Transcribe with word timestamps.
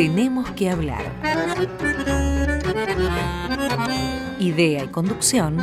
Tenemos 0.00 0.50
que 0.52 0.70
hablar. 0.70 1.04
Idea 4.38 4.84
y 4.84 4.88
conducción, 4.88 5.58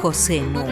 José 0.00 0.40
Nu. 0.40 0.64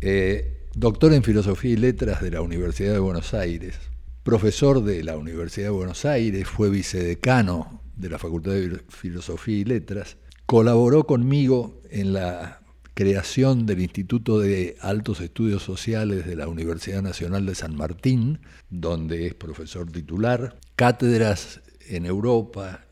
Eh, 0.00 0.66
doctor 0.74 1.12
en 1.12 1.22
Filosofía 1.22 1.72
y 1.72 1.76
Letras 1.76 2.22
de 2.22 2.30
la 2.30 2.40
Universidad 2.40 2.92
de 2.92 2.98
Buenos 2.98 3.34
Aires, 3.34 3.78
profesor 4.22 4.82
de 4.82 5.04
la 5.04 5.16
Universidad 5.16 5.66
de 5.66 5.70
Buenos 5.70 6.04
Aires, 6.04 6.48
fue 6.48 6.70
vicedecano 6.70 7.82
de 7.96 8.08
la 8.08 8.18
Facultad 8.18 8.52
de 8.52 8.80
Filosofía 8.88 9.58
y 9.58 9.64
Letras, 9.64 10.16
colaboró 10.46 11.04
conmigo 11.04 11.82
en 11.90 12.14
la 12.14 12.59
creación 12.94 13.66
del 13.66 13.80
Instituto 13.80 14.38
de 14.38 14.76
Altos 14.80 15.20
Estudios 15.20 15.62
Sociales 15.62 16.26
de 16.26 16.36
la 16.36 16.48
Universidad 16.48 17.02
Nacional 17.02 17.46
de 17.46 17.54
San 17.54 17.76
Martín, 17.76 18.40
donde 18.68 19.26
es 19.26 19.34
profesor 19.34 19.90
titular, 19.90 20.58
cátedras 20.76 21.60
en 21.88 22.06
Europa, 22.06 22.86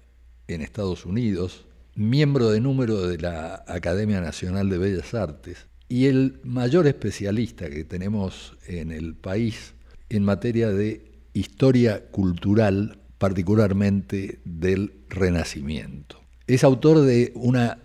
en 0.46 0.62
Estados 0.62 1.06
Unidos, 1.06 1.66
miembro 1.94 2.50
de 2.50 2.60
número 2.60 3.06
de 3.06 3.18
la 3.18 3.64
Academia 3.66 4.20
Nacional 4.20 4.70
de 4.70 4.78
Bellas 4.78 5.14
Artes 5.14 5.66
y 5.88 6.06
el 6.06 6.40
mayor 6.44 6.86
especialista 6.86 7.68
que 7.70 7.84
tenemos 7.84 8.56
en 8.66 8.92
el 8.92 9.14
país 9.14 9.74
en 10.08 10.24
materia 10.24 10.70
de 10.70 11.08
historia 11.32 12.06
cultural, 12.10 12.98
particularmente 13.18 14.40
del 14.44 14.92
Renacimiento. 15.08 16.20
Es 16.46 16.64
autor 16.64 17.00
de 17.02 17.32
una 17.34 17.78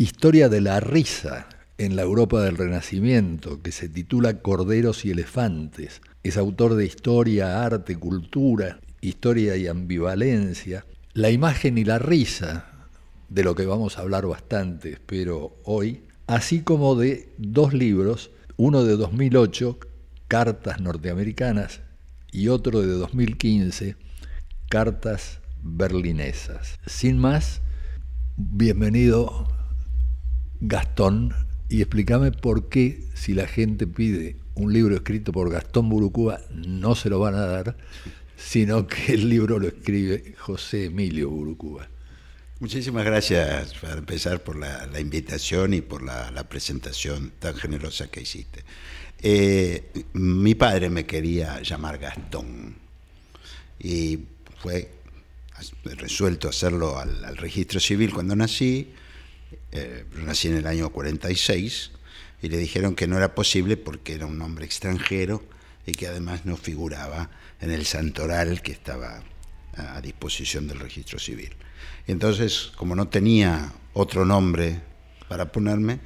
Historia 0.00 0.48
de 0.48 0.62
la 0.62 0.80
risa 0.80 1.46
en 1.76 1.94
la 1.94 2.00
Europa 2.00 2.40
del 2.40 2.56
Renacimiento, 2.56 3.60
que 3.60 3.70
se 3.70 3.86
titula 3.86 4.40
Corderos 4.40 5.04
y 5.04 5.10
Elefantes. 5.10 6.00
Es 6.22 6.38
autor 6.38 6.74
de 6.74 6.86
Historia, 6.86 7.62
Arte, 7.62 7.96
Cultura, 7.96 8.80
Historia 9.02 9.58
y 9.58 9.66
Ambivalencia. 9.66 10.86
La 11.12 11.28
imagen 11.28 11.76
y 11.76 11.84
la 11.84 11.98
risa, 11.98 12.88
de 13.28 13.44
lo 13.44 13.54
que 13.54 13.66
vamos 13.66 13.98
a 13.98 14.00
hablar 14.00 14.24
bastante, 14.24 14.92
espero, 14.92 15.58
hoy, 15.64 16.00
así 16.26 16.62
como 16.62 16.94
de 16.94 17.34
dos 17.36 17.74
libros, 17.74 18.30
uno 18.56 18.84
de 18.84 18.96
2008, 18.96 19.80
Cartas 20.28 20.80
Norteamericanas, 20.80 21.82
y 22.32 22.48
otro 22.48 22.80
de 22.80 22.94
2015, 22.94 23.96
Cartas 24.70 25.40
Berlinesas. 25.62 26.78
Sin 26.86 27.18
más, 27.18 27.60
bienvenido 28.38 29.59
Gastón 30.60 31.34
y 31.68 31.80
explícame 31.80 32.32
por 32.32 32.68
qué 32.68 33.04
si 33.14 33.32
la 33.32 33.46
gente 33.46 33.86
pide 33.86 34.36
un 34.54 34.72
libro 34.72 34.94
escrito 34.94 35.32
por 35.32 35.50
Gastón 35.50 35.88
Burucúa 35.88 36.40
no 36.50 36.94
se 36.94 37.08
lo 37.08 37.18
van 37.18 37.34
a 37.34 37.46
dar, 37.46 37.76
sino 38.36 38.86
que 38.86 39.14
el 39.14 39.28
libro 39.28 39.58
lo 39.58 39.68
escribe 39.68 40.34
José 40.38 40.86
Emilio 40.86 41.30
Burucúa. 41.30 41.88
Muchísimas 42.58 43.06
gracias 43.06 43.72
para 43.80 43.94
empezar 43.94 44.42
por 44.42 44.56
la, 44.56 45.00
invitación 45.00 45.72
y 45.72 45.80
por 45.80 46.02
la, 46.02 46.46
presentación 46.48 47.32
tan 47.38 47.54
generosa 47.54 48.08
que 48.08 48.20
hiciste. 48.20 48.64
Eh, 49.22 50.04
mi 50.12 50.54
padre 50.54 50.90
me 50.90 51.06
quería 51.06 51.62
llamar 51.62 51.98
Gastón 51.98 52.74
y 53.78 54.18
fue 54.58 54.90
resuelto 55.84 56.48
hacerlo 56.48 56.98
al 56.98 57.36
registro 57.36 57.80
civil 57.80 58.12
cuando 58.12 58.36
nací 58.36 58.92
eh, 59.72 60.04
nací 60.14 60.48
en 60.48 60.56
el 60.56 60.66
año 60.66 60.90
46, 60.90 61.90
y 62.42 62.48
le 62.48 62.56
dijeron 62.56 62.94
que 62.94 63.06
no 63.06 63.16
era 63.16 63.34
posible 63.34 63.76
porque 63.76 64.14
era 64.14 64.26
un 64.26 64.38
nombre 64.38 64.64
extranjero 64.64 65.42
y 65.86 65.92
que 65.92 66.06
además 66.06 66.46
no 66.46 66.56
figuraba 66.56 67.30
en 67.60 67.70
el 67.70 67.84
santoral 67.84 68.62
que 68.62 68.72
estaba 68.72 69.22
a 69.76 70.00
disposición 70.00 70.66
del 70.66 70.80
registro 70.80 71.18
civil. 71.18 71.54
Entonces, 72.06 72.72
como 72.76 72.94
no 72.94 73.08
tenía 73.08 73.72
otro 73.92 74.24
nombre 74.24 74.80
para 75.28 75.52
ponerme, 75.52 76.00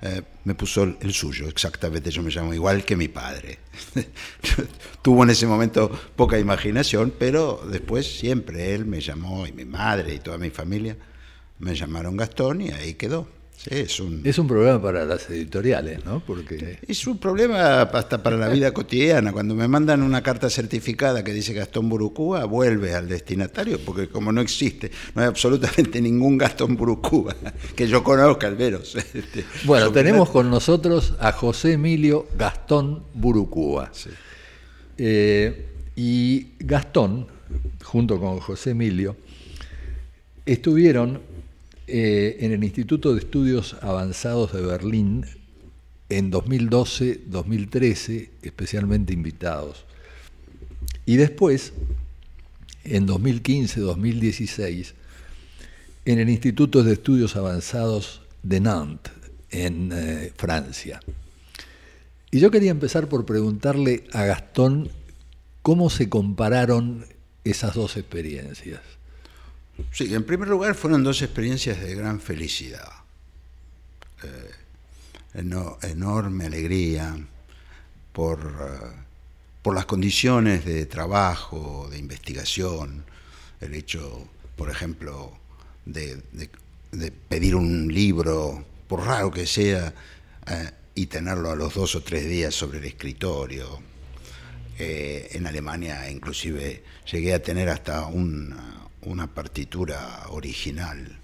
eh, 0.00 0.22
me 0.44 0.54
puso 0.54 0.82
el, 0.82 1.12
suyo, 1.12 1.46
exactamente, 1.48 2.10
yo 2.10 2.22
me 2.22 2.30
llamo 2.30 2.52
igual 2.52 2.84
que 2.84 2.96
mi 2.96 3.08
padre. 3.08 3.58
Tuvo 5.02 5.22
en 5.22 5.30
ese 5.30 5.46
momento 5.46 5.90
poca 6.16 6.38
imaginación, 6.38 7.12
pero 7.16 7.64
después 7.70 8.18
siempre 8.18 8.74
él 8.74 8.84
me 8.84 9.00
llamó, 9.00 9.46
y 9.46 9.52
mi 9.52 9.64
madre 9.64 10.14
y 10.14 10.18
toda 10.18 10.38
mi 10.38 10.50
familia, 10.50 10.96
me 11.62 11.76
llamaron 11.76 12.16
Gastón 12.16 12.60
y 12.60 12.70
ahí 12.70 12.94
quedó. 12.94 13.28
es, 13.70 14.00
un, 14.00 14.22
es 14.24 14.36
un 14.36 14.48
problema 14.48 14.82
para 14.82 15.04
las 15.04 15.30
editoriales, 15.30 16.04
¿no? 16.04 16.18
Porque... 16.18 16.78
Es 16.88 17.06
un 17.06 17.18
problema 17.18 17.82
hasta 17.82 18.20
para 18.20 18.36
la 18.36 18.48
vida 18.48 18.72
cotidiana. 18.72 19.32
Cuando 19.32 19.54
me 19.54 19.68
mandan 19.68 20.02
una 20.02 20.24
carta 20.24 20.50
certificada 20.50 21.22
que 21.22 21.32
dice 21.32 21.52
Gastón 21.52 21.88
Burucúa, 21.88 22.46
vuelve 22.46 22.94
al 22.96 23.08
destinatario, 23.08 23.78
porque 23.78 24.08
como 24.08 24.32
no 24.32 24.40
existe, 24.40 24.90
no 25.14 25.22
hay 25.22 25.28
absolutamente 25.28 26.00
ningún 26.02 26.36
Gastón 26.36 26.76
Burucúa 26.76 27.36
que 27.76 27.86
yo 27.86 28.02
conozca, 28.02 28.48
al 28.48 28.58
menos. 28.58 28.96
Este, 29.14 29.44
bueno, 29.64 29.92
tenemos 29.92 30.30
con 30.30 30.50
nosotros 30.50 31.14
a 31.20 31.30
José 31.32 31.74
Emilio 31.74 32.26
Gastón 32.36 33.04
Burucúa. 33.14 33.92
Eh, 34.98 35.66
y 35.94 36.54
Gastón, 36.58 37.28
junto 37.84 38.18
con 38.18 38.40
José 38.40 38.70
Emilio, 38.70 39.16
estuvieron 40.44 41.31
eh, 41.94 42.38
en 42.40 42.52
el 42.52 42.64
Instituto 42.64 43.12
de 43.12 43.18
Estudios 43.18 43.76
Avanzados 43.82 44.54
de 44.54 44.62
Berlín 44.62 45.26
en 46.08 46.32
2012-2013, 46.32 48.30
especialmente 48.40 49.12
invitados. 49.12 49.84
Y 51.04 51.16
después, 51.16 51.74
en 52.84 53.06
2015-2016, 53.06 54.94
en 56.06 56.18
el 56.18 56.30
Instituto 56.30 56.82
de 56.82 56.94
Estudios 56.94 57.36
Avanzados 57.36 58.22
de 58.42 58.60
Nantes, 58.60 59.12
en 59.50 59.90
eh, 59.92 60.32
Francia. 60.34 60.98
Y 62.30 62.40
yo 62.40 62.50
quería 62.50 62.70
empezar 62.70 63.10
por 63.10 63.26
preguntarle 63.26 64.04
a 64.14 64.24
Gastón 64.24 64.88
cómo 65.60 65.90
se 65.90 66.08
compararon 66.08 67.04
esas 67.44 67.74
dos 67.74 67.98
experiencias. 67.98 68.80
Sí, 69.90 70.14
en 70.14 70.24
primer 70.24 70.48
lugar 70.48 70.74
fueron 70.74 71.02
dos 71.02 71.22
experiencias 71.22 71.80
de 71.80 71.94
gran 71.94 72.20
felicidad, 72.20 72.90
eh, 74.22 74.50
enorme 75.82 76.46
alegría 76.46 77.16
por, 78.12 78.38
eh, 78.38 78.96
por 79.62 79.74
las 79.74 79.86
condiciones 79.86 80.64
de 80.64 80.84
trabajo, 80.86 81.88
de 81.90 81.98
investigación, 81.98 83.04
el 83.60 83.74
hecho, 83.74 84.28
por 84.56 84.70
ejemplo, 84.70 85.32
de, 85.86 86.22
pedir 87.28 87.54
un 87.54 87.92
libro, 87.92 88.64
por 88.86 89.06
raro 89.06 89.30
que 89.30 89.46
sea, 89.46 89.94
eh, 90.46 90.70
y 90.94 91.06
tenerlo 91.06 91.50
a 91.50 91.56
los 91.56 91.72
dos 91.74 91.94
o 91.94 92.02
tres 92.02 92.28
días 92.28 92.54
sobre 92.54 92.78
el 92.78 92.84
escritorio. 92.84 93.80
en 94.78 95.46
Alemania 95.46 96.10
inclusive 96.10 96.82
llegué 97.10 97.34
a 97.34 97.42
tener 97.42 97.68
hasta 97.68 98.06
un 98.06 98.81
una 99.02 99.32
partitura 99.32 100.26
original 100.30 101.18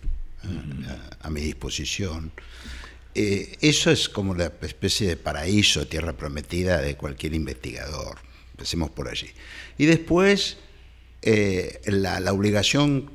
eh, 0.44 0.48
a, 1.20 1.30
mi 1.30 1.40
disposición. 1.40 2.32
Eh, 3.14 3.56
eso 3.60 3.90
es 3.90 4.08
como 4.08 4.34
la 4.34 4.52
especie 4.62 5.08
de 5.08 5.16
paraíso, 5.16 5.86
tierra 5.86 6.12
prometida 6.12 6.80
de 6.80 6.96
cualquier 6.96 7.34
investigador. 7.34 8.18
empecemos 8.52 8.90
por 8.90 9.08
allí. 9.08 9.28
Y 9.76 9.86
después, 9.86 10.58
eh, 11.22 11.80
la, 11.86 12.20
la, 12.20 12.32
obligación 12.32 13.10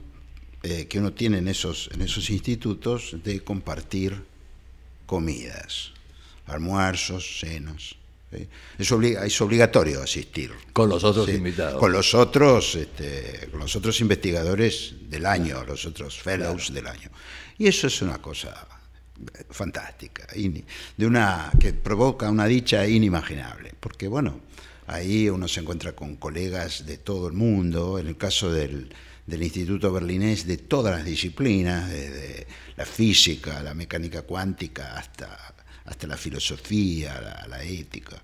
eh, 0.65 0.87
que 0.87 0.97
uno 0.97 1.11
tiene 1.11 1.39
en 1.39 1.49
esos, 1.49 1.89
en 1.93 2.01
esos 2.01 2.29
institutos 2.29 3.17
de 3.21 3.43
compartir 3.43 4.23
comidas, 5.05 5.91
almuerzos, 6.45 7.39
cenas. 7.41 7.97
Es, 8.33 8.91
es, 8.91 9.41
obligatorio 9.41 10.01
asistir. 10.01 10.51
Con 10.73 10.89
los 10.89 11.03
otros 11.03 11.29
invitados. 11.29 11.79
Con 11.79 11.91
los 11.91 12.13
otros, 12.13 12.75
este, 12.75 13.47
con 13.51 13.59
los 13.59 13.75
otros 13.75 13.99
investigadores 14.01 14.95
del 15.09 15.25
año, 15.25 15.63
los 15.65 15.85
otros 15.85 16.19
fellows 16.19 16.73
del 16.73 16.87
año. 16.87 17.09
Y 17.57 17.67
eso 17.67 17.87
es 17.87 18.01
una 18.01 18.19
cosa 18.19 18.67
fantástica, 19.49 20.27
de 20.97 21.05
una, 21.05 21.51
que 21.59 21.73
provoca 21.73 22.29
una 22.29 22.45
dicha 22.45 22.87
inimaginable, 22.87 23.73
porque 23.79 24.07
bueno, 24.07 24.39
ahí 24.87 25.29
uno 25.29 25.47
se 25.47 25.61
encuentra 25.61 25.93
con 25.93 26.15
colegas 26.17 26.85
de 26.85 26.97
todo 26.97 27.27
el 27.27 27.33
mundo, 27.33 27.99
en 27.99 28.07
el 28.07 28.17
caso 28.17 28.51
del, 28.51 28.93
del 29.25 29.43
Instituto 29.43 29.91
Berlinés, 29.91 30.45
de 30.45 30.57
todas 30.57 30.95
las 30.95 31.05
disciplinas, 31.05 31.89
desde 31.89 32.47
la 32.75 32.85
física, 32.85 33.61
la 33.61 33.73
mecánica 33.73 34.23
cuántica, 34.23 34.97
hasta, 34.97 35.52
hasta 35.85 36.07
la 36.07 36.17
filosofía, 36.17 37.19
la, 37.21 37.47
la 37.47 37.63
ética. 37.63 38.21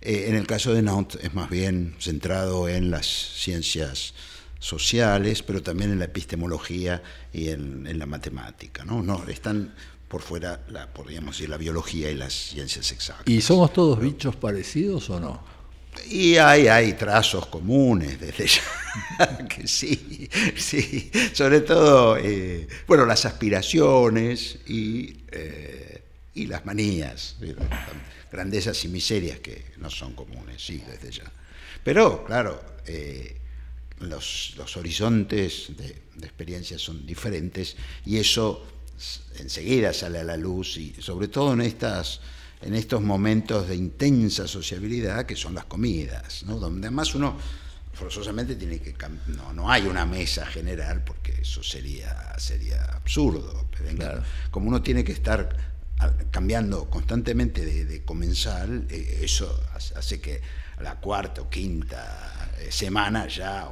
Eh, 0.00 0.26
en 0.28 0.34
el 0.34 0.46
caso 0.46 0.72
de 0.72 0.82
Nantes 0.82 1.22
es 1.22 1.34
más 1.34 1.50
bien 1.50 1.96
centrado 1.98 2.68
en 2.68 2.90
las 2.90 3.06
ciencias 3.06 4.14
sociales, 4.58 5.42
pero 5.42 5.62
también 5.62 5.92
en 5.92 5.98
la 5.98 6.06
epistemología 6.06 7.02
y 7.32 7.48
en, 7.48 7.86
en 7.86 7.98
la 7.98 8.06
matemática. 8.06 8.84
¿no? 8.84 9.02
No, 9.02 9.24
están 9.28 9.74
por 10.08 10.22
fuera, 10.22 10.60
la, 10.68 10.92
podríamos 10.92 11.36
decir, 11.36 11.48
la 11.48 11.56
biología 11.56 12.10
y 12.10 12.14
las 12.14 12.32
ciencias 12.32 12.92
exactas. 12.92 13.26
¿Y 13.28 13.40
somos 13.40 13.72
todos 13.72 13.98
bichos 14.00 14.36
parecidos 14.36 15.10
o 15.10 15.18
no? 15.18 15.56
Y 16.10 16.36
hay, 16.36 16.68
hay 16.68 16.92
trazos 16.92 17.46
comunes 17.46 18.20
desde 18.20 18.46
ya, 18.46 19.38
que 19.48 19.66
sí, 19.66 20.28
sí, 20.56 21.10
sobre 21.32 21.62
todo, 21.62 22.18
eh, 22.18 22.68
bueno, 22.86 23.06
las 23.06 23.24
aspiraciones 23.24 24.58
y, 24.66 25.16
eh, 25.32 25.85
y 26.36 26.46
las 26.46 26.64
manías, 26.66 27.36
grandezas 28.30 28.84
y 28.84 28.88
miserias 28.88 29.40
que 29.40 29.72
no 29.78 29.90
son 29.90 30.14
comunes, 30.14 30.64
sí, 30.64 30.82
desde 30.86 31.10
ya. 31.10 31.32
Pero, 31.82 32.24
claro, 32.24 32.62
eh, 32.86 33.36
los, 34.00 34.54
los, 34.58 34.76
horizontes 34.76 35.68
de, 35.76 36.02
de 36.14 36.26
experiencias 36.26 36.82
son 36.82 37.06
diferentes 37.06 37.76
y 38.04 38.18
eso 38.18 38.66
enseguida 39.38 39.92
sale 39.92 40.18
a 40.18 40.24
la 40.24 40.36
luz 40.36 40.76
y 40.76 40.94
sobre 41.00 41.28
todo 41.28 41.54
en 41.54 41.62
estas 41.62 42.20
en 42.62 42.74
estos 42.74 43.02
momentos 43.02 43.68
de 43.68 43.76
intensa 43.76 44.48
sociabilidad 44.48 45.26
que 45.26 45.36
son 45.36 45.54
las 45.54 45.66
comidas, 45.66 46.42
¿no? 46.44 46.58
donde 46.58 46.86
además 46.86 47.14
uno 47.14 47.36
forzosamente 47.92 48.56
tiene 48.56 48.80
que 48.80 48.94
no, 49.28 49.52
no 49.52 49.70
hay 49.70 49.86
una 49.86 50.06
mesa 50.06 50.46
general 50.46 51.02
porque 51.04 51.32
eso 51.40 51.62
sería 51.62 52.38
sería 52.38 52.84
absurdo 52.84 53.66
como 54.50 54.68
uno 54.68 54.82
tiene 54.82 55.04
que 55.04 55.12
estar 55.12 55.75
cambiando 56.30 56.90
constantemente 56.90 57.64
de, 57.64 58.04
comensal 58.04 58.86
eh, 58.90 59.20
eso 59.22 59.62
hace 59.94 60.20
que 60.20 60.40
a 60.76 60.82
la 60.82 60.96
cuarta 60.96 61.40
o 61.42 61.48
quinta 61.48 62.50
eh, 62.60 62.70
semana 62.70 63.26
ya 63.28 63.70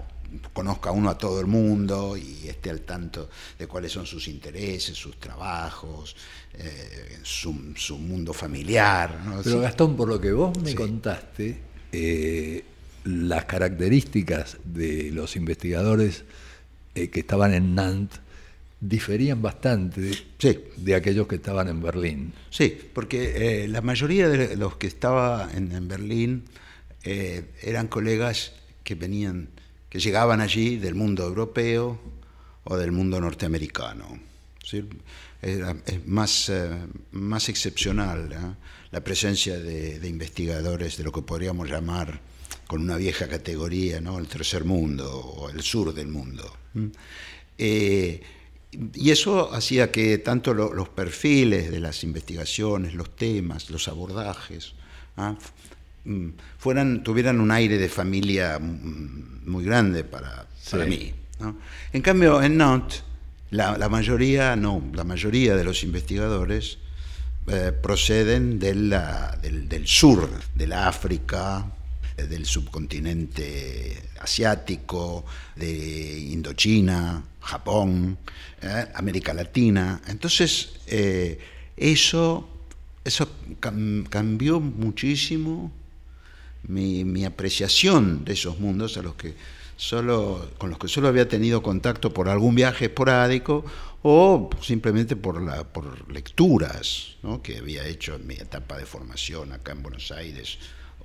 conozca 0.53 0.91
uno 0.91 1.11
a 1.11 1.19
todo 1.19 1.41
el 1.41 1.47
mundo 1.47 2.17
y 2.17 2.49
esté 2.49 2.71
al 2.71 2.81
tanto 2.81 3.31
de 3.59 3.67
cuáles 3.69 3.93
son 3.93 4.05
sus 4.05 4.27
intereses, 4.27 4.97
sus 4.97 5.21
trabajos, 5.21 6.17
eh, 6.55 7.19
su, 7.23 7.53
mundo 7.53 8.33
familiar. 8.33 9.21
Pero 9.45 9.61
Gastón, 9.61 9.97
por 9.97 10.09
lo 10.09 10.21
que 10.21 10.33
vos 10.33 10.59
me 10.59 10.75
contaste, 10.75 11.61
eh, 11.93 12.65
las 13.05 13.45
características 13.45 14.57
de 14.65 15.11
los 15.13 15.37
investigadores 15.37 16.25
que 16.95 17.21
estaban 17.21 17.55
en 17.55 17.75
Nantes 17.75 18.24
diferían 18.89 19.41
bastante 19.41 20.01
de, 20.01 20.71
de, 20.77 20.95
aquellos 20.95 21.27
que 21.27 21.37
estaban 21.37 21.69
en 21.69 21.83
Berlín. 21.83 22.33
Sí, 22.51 22.77
porque 22.93 23.67
la 23.69 23.81
mayoría 23.81 24.29
de 24.29 24.57
los 24.57 24.77
que 24.77 24.87
estaban 24.87 25.57
en, 25.57 25.73
en 25.73 25.89
Berlín 25.89 26.45
eran 27.03 27.89
colegas 27.89 28.53
que 28.83 28.95
venían 28.95 29.49
que 29.95 30.01
llegaban 30.01 30.41
allí 30.41 30.77
del 30.77 30.97
mundo 30.97 31.23
europeo 31.23 32.01
o 32.65 32.77
del 32.77 32.91
mundo 32.91 33.21
norteamericano. 33.21 34.19
es 35.41 36.07
más, 36.07 36.49
eh, 36.49 36.69
más 37.13 37.49
excepcional 37.49 38.33
¿eh? 38.33 38.37
la 38.91 39.05
presencia 39.05 39.57
de, 39.57 40.01
investigadores 40.09 40.97
de 40.97 41.05
lo 41.05 41.13
que 41.13 41.23
podríamos 41.23 41.71
llamar 41.71 42.21
con 42.67 42.81
una 42.81 42.97
vieja 42.97 43.29
categoría, 43.29 44.01
¿no? 44.01 44.19
el 44.19 44.27
tercer 44.27 44.65
mundo 44.65 45.09
o 45.17 45.49
el 45.49 45.63
sur 45.63 45.95
del 45.95 46.09
mundo. 46.09 46.53
Eh, 47.57 48.21
y 48.95 49.11
eso 49.11 49.53
hacía 49.53 49.91
que 49.91 50.19
tanto 50.19 50.55
los 50.55 50.89
perfiles 50.89 51.71
de 51.71 51.81
las 51.81 52.03
investigaciones, 52.05 52.95
los 52.95 53.15
temas, 53.17 53.71
los 53.71 53.89
abordajes, 53.89 54.75
¿ah? 55.17 55.37
Mm, 56.05 56.31
fueran, 56.59 57.03
tuvieran 57.03 57.41
un 57.41 57.51
aire 57.51 57.79
de 57.79 57.89
familia 57.89 58.59
mm, 58.59 59.51
muy 59.51 59.65
grande 59.65 60.05
para, 60.05 60.47
para 60.71 60.87
mí. 60.87 61.13
En 61.93 62.03
cambio, 62.03 62.43
en 62.43 62.57
Nantes, 62.57 63.03
la, 63.51 63.89
mayoría, 63.89 64.57
no, 64.57 64.83
la 64.93 65.05
mayoría 65.05 65.57
de 65.57 65.65
los 65.65 65.83
investigadores 65.83 66.79
eh, 67.47 67.73
proceden 67.73 68.59
de 68.59 68.75
la, 68.75 69.39
del, 69.41 69.69
del, 69.69 69.87
sur, 69.87 70.29
de 70.55 70.67
la 70.67 70.89
África, 70.89 71.67
del 72.17 72.47
subcontinente 72.47 74.11
asiático, 74.21 75.25
de 75.57 76.19
Indochina, 76.19 77.23
Japón, 77.41 78.19
eh, 78.63 78.87
América 78.95 79.35
Latina. 79.35 80.01
Entonces, 80.07 80.75
eso, 81.77 82.49
eso 83.05 83.29
cambió 84.09 84.61
muchísimo 84.61 85.73
mi, 86.69 87.25
apreciación 87.25 88.25
de 88.25 88.33
esos 88.33 88.59
mundos 88.59 88.97
a 88.97 89.03
los 89.03 89.15
que 89.15 89.35
solo, 89.77 90.51
con 90.59 90.71
los 90.71 90.79
que 90.79 90.89
solo 90.89 91.09
había 91.09 91.29
tenido 91.29 91.63
contacto 91.63 92.13
por 92.13 92.29
algún 92.29 92.55
viaje 92.55 92.87
esporádico 92.87 93.65
o 94.03 94.51
simplemente 94.61 95.17
por, 95.17 95.43
la, 95.43 95.65
por 95.65 96.11
lecturas 96.13 97.17
que 97.43 97.59
había 97.59 97.87
hecho 97.87 98.15
en 98.17 98.27
mi 98.27 98.35
etapa 98.35 98.77
de 98.77 98.87
formación 98.87 99.53
acá 99.53 99.73
en 99.73 99.83
Buenos 99.83 100.11
Aires 100.11 100.59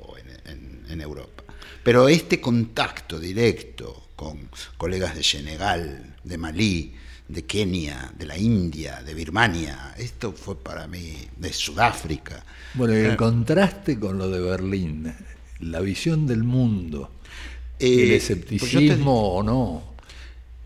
o 0.09 0.17
en, 0.17 0.85
en 0.89 1.01
Europa. 1.01 1.43
Pero 1.83 2.07
este 2.07 2.39
contacto 2.41 3.19
directo 3.19 4.09
con 4.15 4.49
colegas 4.77 5.15
de 5.15 5.23
Senegal, 5.23 6.15
de 6.23 6.37
Malí, 6.37 6.93
de 7.29 7.45
Kenia, 7.45 8.11
de 8.17 8.25
la 8.25 8.37
India, 8.37 9.01
de 9.03 9.13
Birmania. 9.13 9.93
Esto 9.97 10.33
fue 10.33 10.61
para 10.61 10.87
mí, 10.87 11.15
de 11.37 11.53
Sudáfrica. 11.53 12.43
Bueno, 12.73 12.97
y 12.97 13.01
el 13.01 13.15
contraste 13.15 13.97
con 13.97 14.17
lo 14.17 14.29
de 14.29 14.41
Berlín, 14.41 15.13
la 15.61 15.79
visión 15.79 16.27
del 16.27 16.43
mundo, 16.43 17.11
el 17.77 18.11
eh, 18.11 18.15
escepticismo 18.15 19.35
o 19.35 19.43
no. 19.43 19.83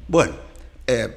Bueno, 0.08 0.36
eh, 0.88 1.10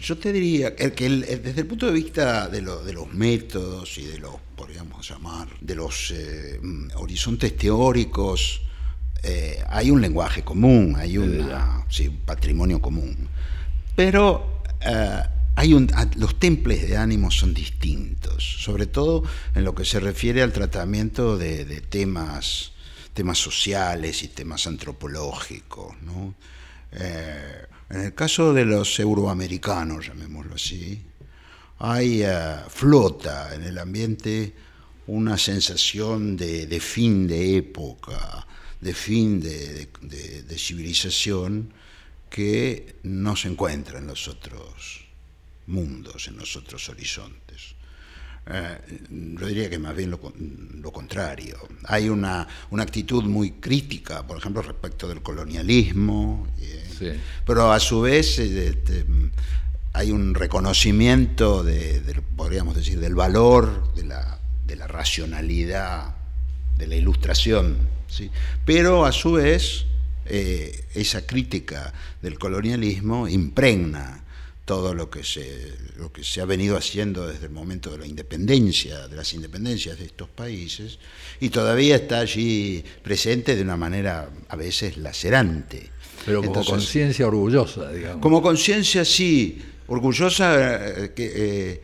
yo 0.00 0.18
te 0.18 0.32
diría 0.32 0.74
que 0.74 1.08
desde 1.08 1.60
el 1.60 1.66
punto 1.66 1.86
de 1.86 1.92
vista 1.92 2.48
de, 2.48 2.60
de, 2.60 2.92
los 2.92 3.12
métodos 3.12 3.98
y 3.98 4.06
de 4.06 4.18
los, 4.18 4.34
podríamos 4.54 5.08
llamar, 5.08 5.48
de 5.60 5.74
los 5.74 6.10
eh, 6.10 6.60
horizontes 6.96 7.56
teóricos, 7.56 8.60
hay 9.68 9.90
un 9.90 10.02
lenguaje 10.02 10.44
común, 10.44 10.96
hay 10.98 11.16
un 11.16 11.48
patrimonio 12.26 12.82
común. 12.82 13.26
Pero 13.96 14.60
hay 15.56 15.72
un, 15.72 15.90
los 16.16 16.38
temples 16.38 16.86
de 16.86 16.98
ánimo 16.98 17.30
son 17.30 17.54
distintos, 17.54 18.44
sobre 18.62 18.86
todo 18.86 19.24
en 19.54 19.64
lo 19.64 19.74
que 19.74 19.86
se 19.86 19.98
refiere 19.98 20.42
al 20.42 20.52
tratamiento 20.52 21.38
de, 21.38 21.64
de 21.64 21.80
temas 21.80 22.74
temas 23.14 23.38
sociales 23.38 24.22
y 24.24 24.28
temas 24.28 24.66
antropológicos. 24.66 25.94
Eh, 26.92 27.66
en 27.90 28.00
el 28.00 28.14
caso 28.14 28.52
de 28.52 28.64
los 28.64 28.98
euroamericanos, 28.98 30.08
llamémoslo 30.08 30.56
así, 30.56 31.00
hay 31.78 32.22
eh, 32.22 32.56
flota 32.68 33.54
en 33.54 33.64
el 33.64 33.78
ambiente 33.78 34.54
una 35.06 35.36
sensación 35.36 36.36
de, 36.36 36.80
fin 36.80 37.26
de 37.26 37.56
época, 37.56 38.46
de 38.80 38.94
fin 38.94 39.40
de, 39.40 39.88
de, 40.00 40.58
civilización 40.58 41.72
que 42.30 42.96
no 43.02 43.36
se 43.36 43.48
encuentra 43.48 43.98
en 43.98 44.06
los 44.06 44.28
otros 44.28 45.04
mundos, 45.66 46.28
en 46.28 46.36
los 46.36 46.56
otros 46.56 46.88
horizontes. 46.88 47.74
Eh, 48.46 48.78
yo 49.38 49.46
diría 49.46 49.70
que 49.70 49.78
más 49.78 49.96
bien 49.96 50.10
lo, 50.10 50.92
contrario. 50.92 51.56
Hay 51.84 52.08
una, 52.08 52.46
una, 52.70 52.82
actitud 52.82 53.24
muy 53.24 53.52
crítica, 53.52 54.26
por 54.26 54.36
ejemplo, 54.38 54.60
respecto 54.60 55.08
del 55.08 55.22
colonialismo, 55.22 56.46
eh, 56.60 57.18
pero 57.46 57.72
a 57.72 57.80
su 57.80 58.02
vez 58.02 58.38
eh, 58.38 58.74
hay 59.94 60.10
un 60.10 60.34
reconocimiento, 60.34 61.62
de, 61.62 62.02
podríamos 62.36 62.74
decir, 62.74 62.98
del 62.98 63.14
valor 63.14 63.94
de 63.94 64.04
la, 64.04 64.40
de 64.66 64.74
la 64.74 64.88
racionalidad, 64.88 66.16
de 66.76 66.88
la 66.88 66.96
ilustración, 66.96 67.78
¿sí? 68.08 68.28
Pero 68.66 69.06
a 69.06 69.12
su 69.12 69.32
vez, 69.32 69.86
eh, 70.26 70.84
esa 70.94 71.24
crítica 71.24 71.94
del 72.20 72.40
colonialismo 72.40 73.28
impregna 73.28 74.24
todo 74.64 74.94
lo 74.94 75.10
que, 75.10 75.22
se, 75.22 75.72
lo 75.96 76.12
que 76.12 76.24
se 76.24 76.40
ha 76.40 76.44
venido 76.44 76.76
haciendo 76.76 77.28
desde 77.28 77.46
el 77.46 77.52
momento 77.52 77.90
de 77.90 77.98
la 77.98 78.06
independencia, 78.06 79.06
de 79.06 79.14
las 79.14 79.32
independencias 79.32 79.96
de 79.96 80.06
estos 80.06 80.28
países, 80.28 80.98
y 81.38 81.50
todavía 81.50 81.94
está 81.96 82.18
allí 82.18 82.82
presente 83.04 83.54
de 83.54 83.62
una 83.62 83.76
manera 83.76 84.28
a 84.48 84.56
veces 84.56 84.96
lacerante. 84.96 85.90
Pero 86.26 86.42
como 86.42 86.64
conciencia 86.64 87.28
orgullosa, 87.28 87.92
digamos. 87.92 88.22
Como 88.22 88.42
conciencia, 88.42 89.04
sí, 89.04 89.62
orgullosa 89.86 91.04
eh, 91.04 91.12
que, 91.14 91.32
eh, 91.34 91.82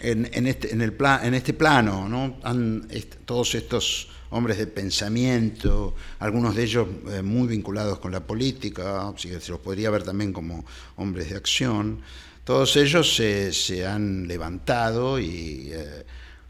en, 0.00 0.46
este, 0.46 0.72
en, 0.72 0.82
el 0.82 0.96
en 1.22 1.34
este 1.34 1.54
plano, 1.54 2.08
¿no? 2.08 2.38
Han, 2.42 2.88
todos 3.24 3.54
estos 3.54 4.08
hombres 4.30 4.58
de 4.58 4.66
pensamiento, 4.66 5.94
algunos 6.18 6.56
de 6.56 6.62
ellos 6.64 6.88
eh, 7.10 7.22
muy 7.22 7.46
vinculados 7.46 7.98
con 7.98 8.10
la 8.10 8.20
política, 8.20 9.12
que 9.16 9.40
se 9.40 9.50
los 9.52 9.60
podría 9.60 9.90
ver 9.90 10.02
también 10.02 10.32
como 10.32 10.64
hombres 10.96 11.30
de 11.30 11.36
acción, 11.36 12.00
todos 12.44 12.74
ellos 12.76 13.14
se, 13.14 13.86
han 13.86 14.26
levantado 14.26 15.20
y 15.20 15.72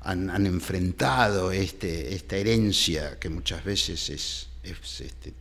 han, 0.00 0.46
enfrentado 0.46 1.52
este, 1.52 2.14
esta 2.14 2.36
herencia 2.36 3.18
que 3.18 3.28
muchas 3.28 3.62
veces 3.62 4.08
es, 4.08 4.48
este, 4.62 5.34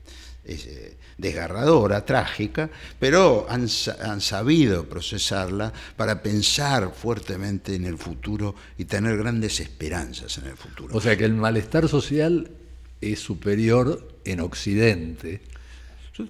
eh, 0.53 0.97
desgarradora, 1.17 2.05
trágica, 2.05 2.69
pero 2.99 3.45
han, 3.49 3.69
sabido 3.69 4.85
procesarla 4.85 5.71
para 5.95 6.21
pensar 6.21 6.91
fuertemente 6.93 7.75
en 7.75 7.85
el 7.85 7.97
futuro 7.97 8.55
y 8.77 8.85
tener 8.85 9.17
grandes 9.17 9.59
esperanzas 9.59 10.37
en 10.39 10.47
el 10.47 10.57
futuro. 10.57 10.95
O 10.95 11.01
sea 11.01 11.15
que 11.15 11.25
el 11.25 11.33
malestar 11.33 11.87
social 11.87 12.49
es 12.99 13.19
superior 13.19 14.19
en 14.25 14.39
Occidente 14.39 15.41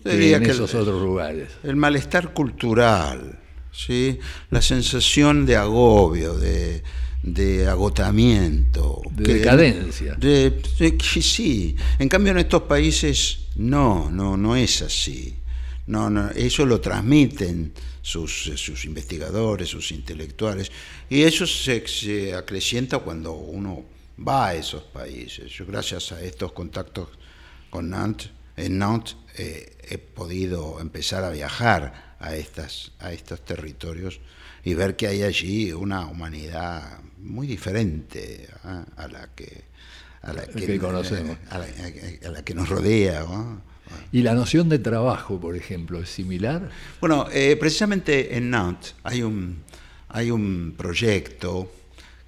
que 0.03 0.35
en 0.35 0.43
esos 0.43 0.73
otros 0.75 1.01
lugares. 1.01 1.49
El 1.63 1.75
malestar 1.75 2.33
cultural, 2.33 3.39
¿sí? 3.71 4.19
la 4.49 4.61
sensación 4.61 5.45
de 5.45 5.57
agobio, 5.57 6.37
de, 6.37 6.83
de 7.23 7.67
agotamiento. 7.67 9.01
De 9.11 9.35
decadencia. 9.35 10.15
De, 10.15 10.61
sí, 10.99 11.75
en 11.99 12.09
cambio 12.09 12.31
en 12.31 12.39
estos 12.39 12.63
países 12.63 13.39
no, 13.55 14.09
no, 14.09 14.37
no 14.37 14.55
es 14.55 14.81
así. 14.81 15.35
No, 15.87 16.09
no, 16.09 16.29
eso 16.31 16.65
lo 16.65 16.79
transmiten 16.79 17.73
sus, 18.01 18.51
sus 18.55 18.85
investigadores, 18.85 19.69
sus 19.69 19.91
intelectuales, 19.91 20.71
y 21.09 21.23
eso 21.23 21.45
se, 21.45 21.85
se, 21.87 22.33
acrecienta 22.33 22.99
cuando 22.99 23.33
uno 23.33 23.83
va 24.25 24.47
a 24.47 24.55
esos 24.55 24.83
países. 24.83 25.51
Yo 25.51 25.65
gracias 25.65 26.11
a 26.11 26.21
estos 26.21 26.51
contactos 26.53 27.09
con 27.69 27.89
Nantes, 27.89 28.29
en 28.57 28.77
Nantes 28.77 29.15
eh, 29.37 29.75
he 29.89 29.97
podido 29.97 30.79
empezar 30.79 31.23
a 31.23 31.29
viajar 31.29 32.15
a, 32.19 32.35
estas, 32.35 32.91
a 32.99 33.11
estos 33.11 33.43
territorios 33.43 34.19
y 34.63 34.73
ver 34.73 34.95
que 34.95 35.07
hay 35.07 35.23
allí 35.23 35.71
una 35.73 36.05
humanidad 36.05 36.99
muy 37.21 37.47
diferente 37.47 38.47
¿ah? 38.63 38.85
a 38.97 39.07
la 39.07 39.27
que 39.35 39.65
a 40.21 40.33
la 40.33 40.45
que, 40.45 40.77
conocemos. 40.77 41.35
a 41.49 41.57
la, 41.57 42.43
que 42.43 42.53
nos 42.53 42.69
rodea 42.69 43.25
y 44.11 44.21
la 44.21 44.33
noción 44.35 44.69
de 44.69 44.77
trabajo 44.77 45.39
por 45.39 45.55
ejemplo 45.55 45.99
es 45.99 46.09
similar 46.09 46.69
bueno 46.99 47.27
eh, 47.31 47.57
precisamente 47.59 48.37
en 48.37 48.51
Nantes 48.51 48.95
hay 49.03 49.23
un 49.23 49.63
hay 50.09 50.29
un 50.29 50.75
proyecto 50.77 51.71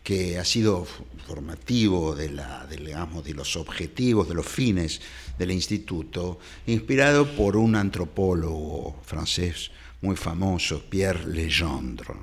que 0.04 0.38
ha 0.38 0.44
sido 0.44 0.86
formativo 1.26 2.14
de, 2.14 2.30
la, 2.30 2.66
de, 2.68 2.78
digamos, 2.78 3.24
de 3.24 3.34
los 3.34 3.56
objetivos, 3.56 4.28
de 4.28 4.36
los 4.36 4.46
fines 4.46 5.02
del 5.38 5.52
instituto, 5.52 6.40
inspirado 6.68 7.26
por 7.36 7.56
un 7.56 7.76
antropólogo 7.76 9.02
francés 9.06 9.72
muy 10.02 10.18
famoso, 10.18 10.84
Pierre 10.90 11.26
Legendre, 11.26 12.14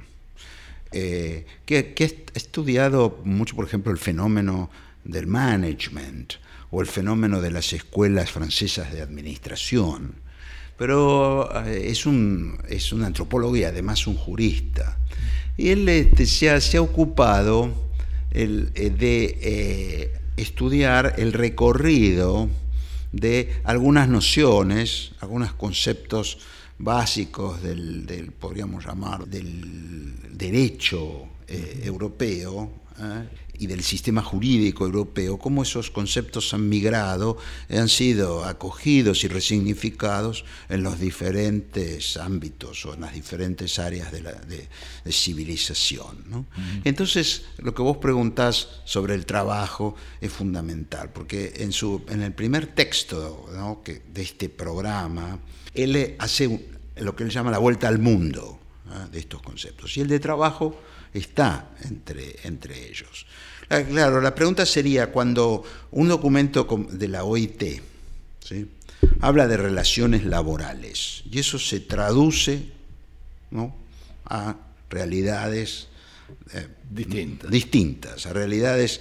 eh, 0.92 1.46
que, 1.66 1.94
ha 1.98 2.36
estudiado 2.36 3.20
mucho, 3.24 3.54
por 3.54 3.64
ejemplo, 3.64 3.92
el 3.92 3.98
fenómeno 3.98 4.70
del 5.04 5.26
management 5.26 6.34
o 6.70 6.80
el 6.80 6.86
fenómeno 6.86 7.40
de 7.40 7.50
las 7.50 7.72
escuelas 7.72 8.30
francesas 8.30 8.92
de 8.92 9.00
administración. 9.00 10.14
Pero 10.76 11.48
eh, 11.66 11.90
es, 11.90 12.06
un, 12.06 12.58
es 12.68 12.92
un 12.92 13.04
antropólogo 13.04 13.56
y 13.56 13.64
además 13.64 14.06
un 14.06 14.16
jurista. 14.16 14.98
Y 15.56 15.68
él 15.68 15.88
este, 15.88 16.26
se, 16.26 16.50
ha, 16.50 16.60
se, 16.60 16.78
ha, 16.78 16.82
ocupado 16.82 17.72
el, 18.32 18.70
eh, 18.74 18.90
de 18.90 20.12
estudiar 20.36 21.14
el 21.18 21.32
recorrido 21.32 22.48
de 23.12 23.60
algunas 23.64 24.08
nociones, 24.08 25.12
algunos 25.20 25.52
conceptos 25.52 26.38
básicos 26.80 27.62
del, 27.62 28.32
podríamos 28.38 28.84
llamar, 28.86 29.26
del 29.26 30.36
derecho 30.36 31.28
eh, 31.46 31.82
europeo 31.84 32.70
¿eh? 32.98 33.28
y 33.58 33.66
del 33.66 33.82
sistema 33.82 34.22
jurídico 34.22 34.86
europeo, 34.86 35.38
cómo 35.38 35.62
esos 35.62 35.90
conceptos 35.90 36.54
han 36.54 36.66
migrado, 36.66 37.36
han 37.68 37.90
sido 37.90 38.46
acogidos 38.46 39.22
y 39.24 39.28
resignificados 39.28 40.46
en 40.70 40.82
los 40.82 40.98
diferentes 40.98 42.16
ámbitos 42.16 42.86
o 42.86 42.94
en 42.94 43.02
las 43.02 43.12
diferentes 43.12 43.78
áreas 43.78 44.10
de, 44.10 44.22
la, 44.22 44.32
de, 44.32 44.66
civilización. 45.12 46.46
Entonces, 46.84 47.42
lo 47.58 47.74
que 47.74 47.82
vos 47.82 47.98
preguntás 47.98 48.68
sobre 48.86 49.14
el 49.14 49.26
trabajo 49.26 49.94
es 50.22 50.32
fundamental, 50.32 51.10
porque 51.12 51.52
en, 51.56 51.72
su, 51.72 52.02
en 52.08 52.22
el 52.22 52.32
primer 52.32 52.68
texto 52.68 53.44
que, 53.84 54.00
de 54.10 54.22
este 54.22 54.48
programa, 54.48 55.38
él 55.74 56.16
hace 56.18 56.68
lo 56.96 57.16
que 57.16 57.24
él 57.24 57.30
llama 57.30 57.50
la 57.50 57.58
vuelta 57.58 57.88
al 57.88 57.98
mundo 57.98 58.58
de 59.10 59.18
estos 59.18 59.40
conceptos. 59.42 59.96
Y 59.96 60.00
el 60.00 60.08
de 60.08 60.18
trabajo 60.18 60.80
está 61.12 61.70
entre, 61.82 62.36
entre 62.44 62.88
ellos. 62.88 63.26
Ah, 63.68 63.82
claro, 63.82 64.20
la 64.20 64.34
pregunta 64.34 64.66
sería, 64.66 65.12
cuando 65.12 65.62
un 65.92 66.08
documento 66.08 66.66
de 66.90 67.08
la 67.08 67.24
OIT 67.24 67.80
habla 69.20 69.46
de 69.46 69.56
relaciones 69.56 70.24
laborales, 70.24 71.22
y 71.30 71.38
eso 71.38 71.58
se 71.58 71.80
traduce 71.80 72.64
a 74.24 74.56
realidades 74.88 75.86
eh, 76.52 76.66
distintas. 76.90 77.50
distintas, 77.50 78.26
a 78.26 78.32
realidades 78.32 79.00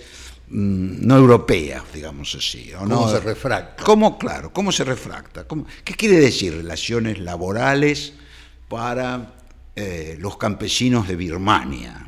no 0.51 1.17
europeas, 1.17 1.83
digamos 1.93 2.35
así. 2.35 2.71
¿Cómo 2.77 2.87
no, 2.87 3.11
se 3.11 3.19
refracta? 3.19 3.83
¿Cómo, 3.83 4.17
claro, 4.17 4.51
cómo 4.51 4.71
se 4.71 4.83
refracta? 4.83 5.45
¿Qué 5.83 5.93
quiere 5.93 6.17
decir 6.17 6.55
relaciones 6.55 7.19
laborales 7.19 8.13
para 8.67 9.33
eh, 9.75 10.17
los 10.19 10.37
campesinos 10.37 11.07
de 11.07 11.15
Birmania? 11.15 12.05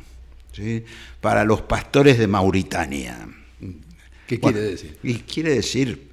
para 1.22 1.44
los 1.44 1.62
pastores 1.62 2.18
de 2.18 2.26
Mauritania. 2.26 3.26
¿Qué 4.26 4.38
quiere 4.38 4.60
decir? 4.60 4.98
Y 5.02 5.14
quiere 5.20 5.54
decir, 5.54 6.11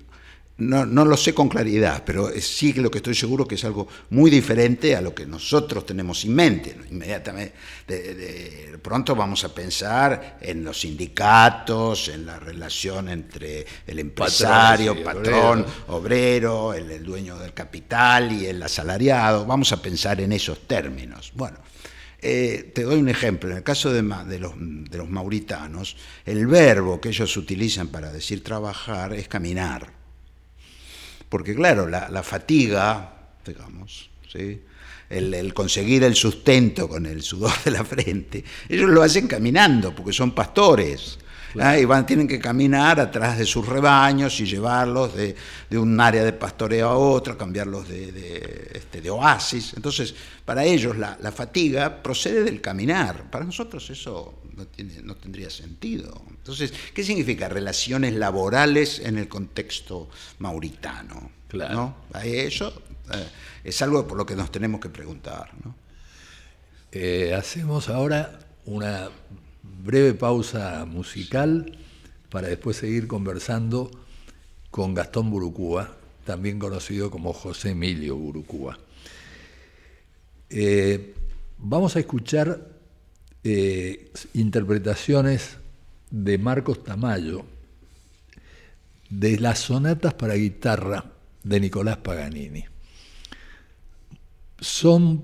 no, 0.60 0.86
no, 0.86 1.06
lo 1.06 1.18
sé 1.18 1.34
con 1.34 1.50
claridad, 1.50 2.04
pero 2.06 2.30
sí 2.40 2.74
que 2.74 2.82
lo 2.82 2.92
que 2.92 3.00
estoy 3.00 3.16
seguro 3.16 3.48
que 3.48 3.56
es 3.56 3.64
algo 3.66 3.88
muy 4.12 4.30
diferente 4.30 4.96
a 4.96 5.02
lo 5.02 5.14
que 5.14 5.26
nosotros 5.26 5.86
tenemos 5.86 6.24
en 6.26 6.36
mente. 6.36 6.76
Inmediatamente, 6.92 7.54
de, 7.88 8.80
pronto 8.82 9.16
vamos 9.16 9.44
a 9.44 9.54
pensar 9.54 10.38
en 10.42 10.64
los 10.64 10.82
sindicatos, 10.82 12.10
en 12.10 12.26
la 12.26 12.40
relación 12.40 13.10
entre 13.10 13.66
el 13.88 14.00
empresario, 14.00 15.04
patrón, 15.04 15.66
obrero, 15.88 16.74
el, 16.74 16.92
el, 16.92 17.04
dueño 17.04 17.38
del 17.38 17.54
capital 17.54 18.32
y 18.32 18.46
el 18.46 18.62
asalariado. 18.62 19.46
Vamos 19.46 19.72
a 19.72 19.82
pensar 19.82 20.22
en 20.22 20.32
esos 20.32 20.68
términos. 20.68 21.32
Bueno, 21.36 21.58
eh, 22.22 22.72
te 22.74 22.84
doy 22.84 23.00
un 23.00 23.10
ejemplo. 23.10 23.50
En 23.50 23.58
el 23.58 23.64
caso 23.64 23.94
de, 23.94 24.02
los, 24.02 25.10
mauritanos, 25.10 25.96
el 26.26 26.48
verbo 26.48 27.00
que 27.00 27.10
ellos 27.10 27.36
utilizan 27.38 27.88
para 27.88 28.12
decir 28.12 28.44
trabajar 28.44 29.14
es 29.14 29.28
caminar. 29.28 29.99
Porque 31.30 31.56
claro, 31.56 31.88
la, 31.88 32.24
fatiga, 32.24 33.14
digamos, 33.46 34.10
el, 35.10 35.54
conseguir 35.54 36.04
el 36.04 36.16
sustento 36.16 36.90
con 36.90 37.06
el 37.06 37.22
sudor 37.22 37.54
de 37.64 37.72
la 37.72 37.86
frente, 37.86 38.44
ellos 38.68 38.90
lo 38.90 39.04
hacen 39.04 39.28
caminando, 39.28 39.96
porque 39.96 40.12
son 40.12 40.32
pastores. 40.32 41.20
¿Ah? 41.60 41.78
Y 41.78 41.86
van, 41.86 42.06
tienen 42.06 42.28
que 42.28 42.40
caminar 42.40 43.00
atrás 43.00 43.38
de 43.38 43.46
sus 43.46 43.66
rebaños 43.66 44.40
y 44.40 44.46
llevarlos 44.46 45.16
de, 45.16 45.36
un 45.78 46.00
área 46.00 46.24
de 46.24 46.34
pastoreo 46.34 46.90
a 46.90 46.98
otra, 46.98 47.38
cambiarlos 47.38 47.88
de, 47.88 48.72
este, 48.74 49.02
de 49.02 49.10
oasis. 49.10 49.74
Entonces, 49.76 50.14
para 50.46 50.64
ellos 50.64 50.98
la, 50.98 51.18
fatiga 51.32 52.02
procede 52.02 52.44
del 52.44 52.62
caminar. 52.62 53.30
Para 53.30 53.46
nosotros 53.46 53.90
eso 53.90 54.42
no, 54.56 54.66
tiene, 54.68 55.02
no 55.04 55.16
tendría 55.16 55.50
sentido. 55.50 56.22
Entonces, 56.30 56.74
¿qué 56.94 57.04
significa 57.04 57.48
relaciones 57.48 58.14
laborales 58.14 59.00
en 59.00 59.18
el 59.18 59.28
contexto 59.28 60.10
mauritano? 60.40 61.32
Claro. 61.48 61.96
Eso 62.24 62.82
eh, 63.14 63.28
es 63.64 63.82
algo 63.82 64.08
por 64.08 64.18
lo 64.18 64.26
que 64.26 64.36
nos 64.36 64.52
tenemos 64.52 64.80
que 64.80 64.90
preguntar. 64.90 65.52
Eh, 66.92 67.34
hacemos 67.38 67.90
ahora 67.90 68.40
una 68.66 69.10
breve 69.84 70.14
pausa 70.14 70.86
musical 70.86 71.78
para 72.30 72.48
después 72.48 72.78
seguir 72.78 73.08
conversando 73.08 73.90
con 74.72 74.94
Gastón 74.94 75.32
Burucúa, 75.32 75.96
también 76.26 76.60
conocido 76.60 77.10
como 77.10 77.34
José 77.34 77.72
Emilio 77.72 78.16
Burucúa. 78.16 78.78
Eh, 80.50 81.16
vamos 81.58 81.96
a 81.96 82.00
escuchar 82.00 82.68
eh, 83.44 84.12
interpretaciones 84.34 85.58
de 86.12 86.38
Marcos 86.38 86.84
Tamayo 86.84 87.46
de 89.10 89.40
las 89.40 89.60
sonatas 89.60 90.14
para 90.14 90.36
guitarra 90.36 91.06
de 91.44 91.60
Nicolás 91.60 91.98
Paganini. 91.98 92.66
Son 94.60 95.24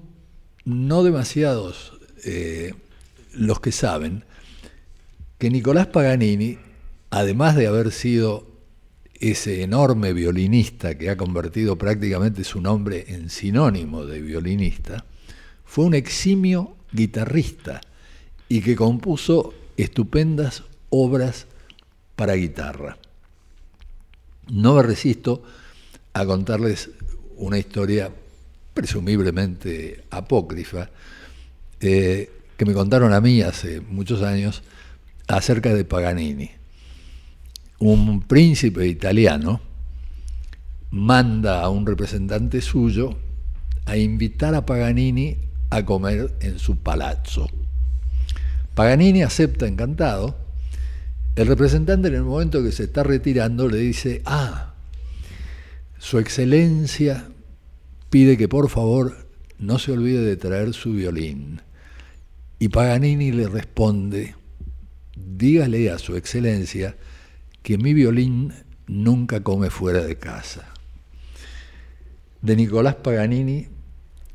no 0.64 1.04
demasiados 1.04 2.00
eh, 2.24 2.74
los 3.34 3.60
que 3.60 3.72
saben 3.72 4.24
que 5.38 5.50
Nicolás 5.50 5.88
Paganini, 5.88 6.58
además 7.10 7.56
de 7.56 7.68
haber 7.68 7.92
sido 7.92 8.48
ese 9.20 9.64
enorme 9.64 10.14
violinista 10.14 10.98
que 10.98 11.10
ha 11.10 11.18
convertido 11.18 11.78
prácticamente 11.78 12.44
su 12.44 12.62
nombre 12.62 13.06
en 13.08 13.30
sinónimo 13.30 14.06
de 14.06 14.22
violinista, 14.22 15.06
fue 15.64 15.86
un 15.86 15.94
eximio 15.94 16.76
guitarrista 16.92 17.82
y 18.48 18.62
que 18.62 18.76
compuso 18.76 19.54
estupendas 19.78 20.64
obras 20.90 21.48
para 22.16 22.34
guitarra. 22.34 22.98
No 24.48 24.76
me 24.76 24.84
resisto 24.84 25.44
a 26.14 26.26
contarles 26.26 26.92
una 27.38 27.58
historia 27.58 28.12
presumiblemente 28.74 30.04
apócrifa 30.12 30.90
eh, 31.80 32.30
que 32.56 32.66
me 32.66 32.74
contaron 32.74 33.14
a 33.14 33.22
mí 33.22 33.42
hace 33.42 33.82
muchos 33.82 34.22
años 34.22 34.64
acerca 35.28 35.74
de 35.74 35.86
Paganini. 35.86 36.52
Un 37.80 38.22
príncipe 38.22 38.88
italiano 38.88 39.62
manda 40.92 41.62
a 41.62 41.70
un 41.70 41.86
representante 41.86 42.62
suyo 42.62 43.18
a 43.86 43.98
invitar 43.98 44.56
a 44.56 44.66
Paganini 44.66 45.38
a 45.70 45.84
comer 45.86 46.34
en 46.40 46.60
su 46.60 46.78
palazzo. 46.78 47.48
Paganini 48.74 49.24
acepta 49.24 49.68
encantado. 49.68 50.38
El 51.36 51.48
representante 51.48 52.08
en 52.08 52.16
el 52.16 52.24
momento 52.24 52.64
que 52.64 52.72
se 52.72 52.84
está 52.84 53.04
retirando 53.04 53.68
le 53.68 53.78
dice, 53.78 54.22
ah, 54.26 54.74
su 55.98 56.20
excelencia 56.20 57.28
pide 58.10 58.38
que 58.38 58.48
por 58.48 58.70
favor 58.70 59.28
no 59.60 59.80
se 59.80 59.92
olvide 59.92 60.22
de 60.22 60.38
traer 60.38 60.74
su 60.74 60.94
violín. 60.94 61.62
Y 62.60 62.70
Paganini 62.70 63.32
le 63.32 63.48
responde, 63.48 64.36
dígale 65.16 65.90
a 65.90 65.98
su 65.98 66.16
excelencia 66.16 66.96
que 67.64 67.78
mi 67.78 67.94
violín 67.94 68.54
nunca 68.88 69.42
come 69.42 69.70
fuera 69.70 70.04
de 70.04 70.18
casa. 70.18 70.68
De 72.42 72.56
Nicolás 72.56 72.96
Paganini, 72.96 73.68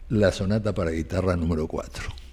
la 0.08 0.32
sonata 0.32 0.74
para 0.74 0.90
guitarra 0.90 1.36
número 1.36 1.68
4. 1.68 2.29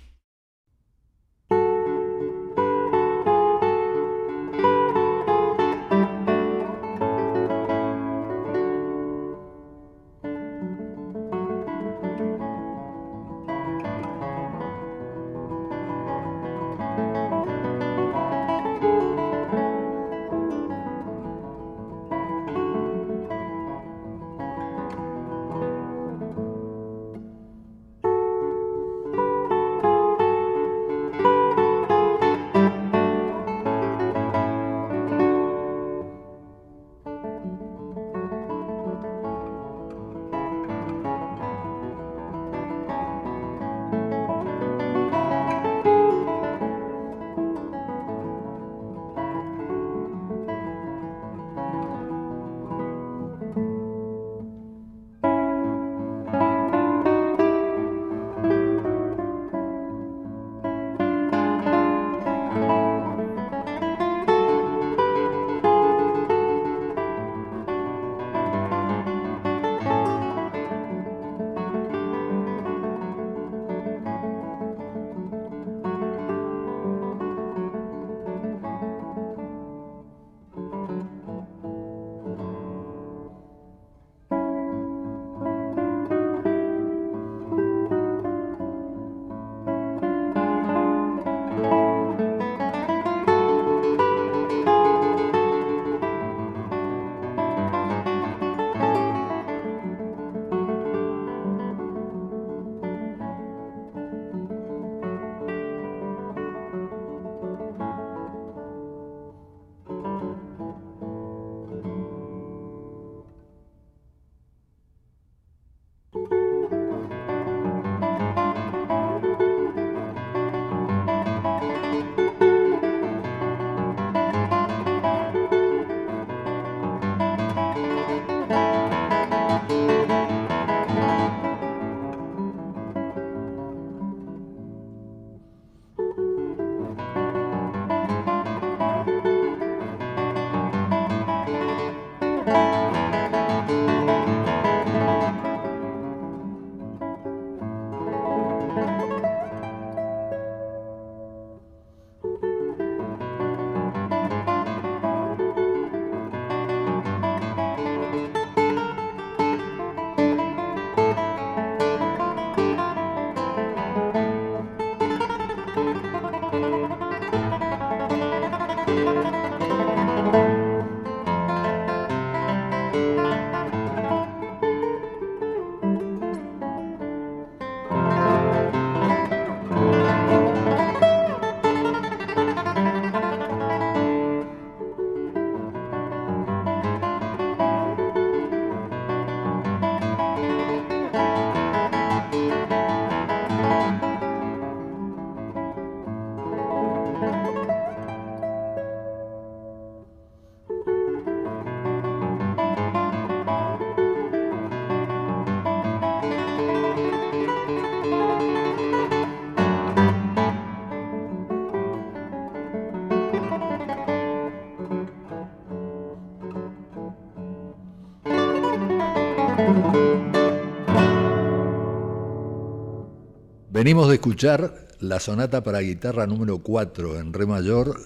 Venimos 223.88 224.10
de 224.10 224.16
escuchar 224.16 224.90
la 225.00 225.18
sonata 225.18 225.64
para 225.64 225.80
guitarra 225.80 226.28
número 226.28 226.58
4 226.58 227.22
en 227.22 227.32
re 227.32 227.46
mayor 227.46 227.98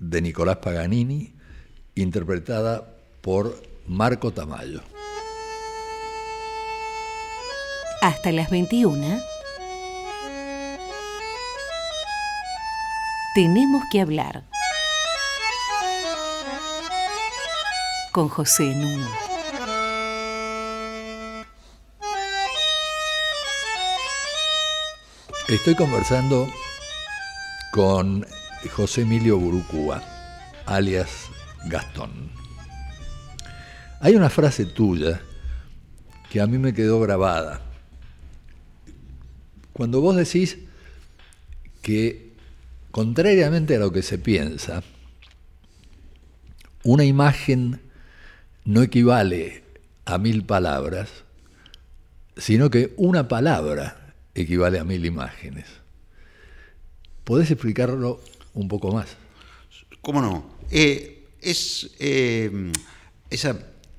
de 0.00 0.20
Nicolás 0.22 0.56
Paganini, 0.56 1.36
interpretada 1.94 2.96
por 3.20 3.62
Marco 3.86 4.32
Tamayo. 4.32 4.80
Hasta 8.02 8.32
las 8.32 8.50
21. 8.50 9.20
Tenemos 13.36 13.84
que 13.92 14.00
hablar. 14.00 14.42
Con 18.10 18.28
José 18.28 18.64
Nuno. 18.74 19.29
Estoy 25.50 25.74
conversando 25.74 26.48
con 27.72 28.24
José 28.70 29.00
Emilio 29.00 29.36
Burucúa, 29.36 30.00
alias 30.64 31.26
Gastón. 31.66 32.30
Hay 33.98 34.14
una 34.14 34.30
frase 34.30 34.64
tuya 34.64 35.20
que 36.30 36.40
a 36.40 36.46
mí 36.46 36.56
me 36.56 36.72
quedó 36.72 37.00
grabada. 37.00 37.62
Cuando 39.72 40.00
vos 40.00 40.14
decís 40.14 40.56
que, 41.82 42.32
contrariamente 42.92 43.74
a 43.74 43.80
lo 43.80 43.90
que 43.90 44.02
se 44.02 44.18
piensa, 44.18 44.84
una 46.84 47.02
imagen 47.02 47.80
no 48.64 48.82
equivale 48.82 49.64
a 50.04 50.16
mil 50.16 50.44
palabras, 50.44 51.10
sino 52.36 52.70
que 52.70 52.94
una 52.96 53.26
palabra 53.26 53.99
equivale 54.34 54.78
a 54.78 54.84
mil 54.84 55.04
imágenes. 55.04 55.66
¿Podés 57.24 57.50
explicarlo 57.50 58.20
un 58.54 58.68
poco 58.68 58.92
más? 58.92 59.16
¿Cómo 60.00 60.20
no? 60.20 60.56
Eh, 60.70 61.28
es 61.40 61.90
eh, 61.98 62.72
esa 63.28 63.50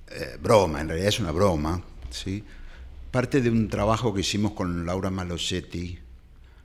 eh, 0.10 0.38
broma, 0.42 0.82
en 0.82 0.88
realidad 0.88 1.10
es 1.10 1.20
una 1.20 1.32
broma, 1.32 1.84
¿sí? 2.10 2.44
parte 3.12 3.42
de 3.42 3.50
un 3.50 3.68
trabajo 3.68 4.14
que 4.14 4.22
hicimos 4.22 4.54
con 4.54 4.86
Laura 4.86 5.10
Malosetti 5.10 5.98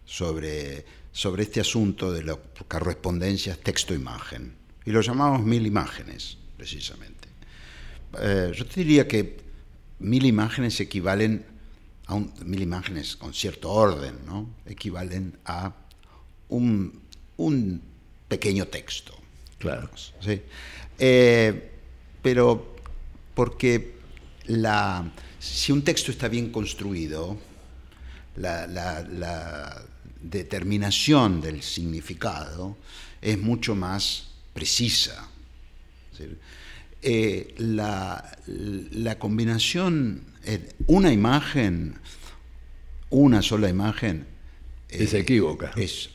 sobre, 0.05 0.85
sobre 1.13 1.43
este 1.43 1.61
asunto 1.61 2.13
de 2.13 2.23
las 2.23 2.39
correspondencias 2.69 3.59
texto-imagen. 3.59 4.55
Y 4.85 4.91
lo 4.93 5.01
llamamos 5.01 5.43
mil 5.43 5.67
imágenes, 5.67 6.39
precisamente. 6.57 7.29
yo 8.13 8.67
te 8.67 8.81
diría 8.81 9.09
que 9.09 9.39
mil 9.99 10.25
imágenes 10.25 10.79
equivalen 10.81 11.45
a 12.09 12.19
mil 12.45 12.63
imágenes 12.63 13.17
con 13.17 13.35
cierto 13.35 13.71
orden, 13.71 14.19
¿no? 14.27 14.49
equivalen 14.67 15.39
a 15.45 15.73
un, 16.49 17.03
pequeño 18.29 18.67
texto. 18.67 19.15
Claro. 19.59 19.91
¿sí? 20.21 20.43
Eh, 20.99 21.73
pero 22.23 22.77
porque 23.35 23.97
la, 24.47 25.13
si 25.39 25.73
un 25.73 25.83
texto 25.83 26.11
está 26.11 26.29
bien 26.29 26.51
construido, 26.51 27.39
la, 28.37 29.83
determinación 30.21 31.41
del 31.41 31.63
significado 31.63 32.77
es 33.23 33.39
mucho 33.39 33.77
más 33.77 34.29
precisa. 34.53 35.29
Eh, 37.09 37.55
la, 37.59 39.17
combinación, 39.21 40.25
una 40.89 41.13
imagen, 41.13 42.01
una 43.11 43.43
sola 43.43 43.69
imagen, 43.69 44.27
es 44.89 45.15
equívoca. 45.15 45.71
Es 45.77 46.11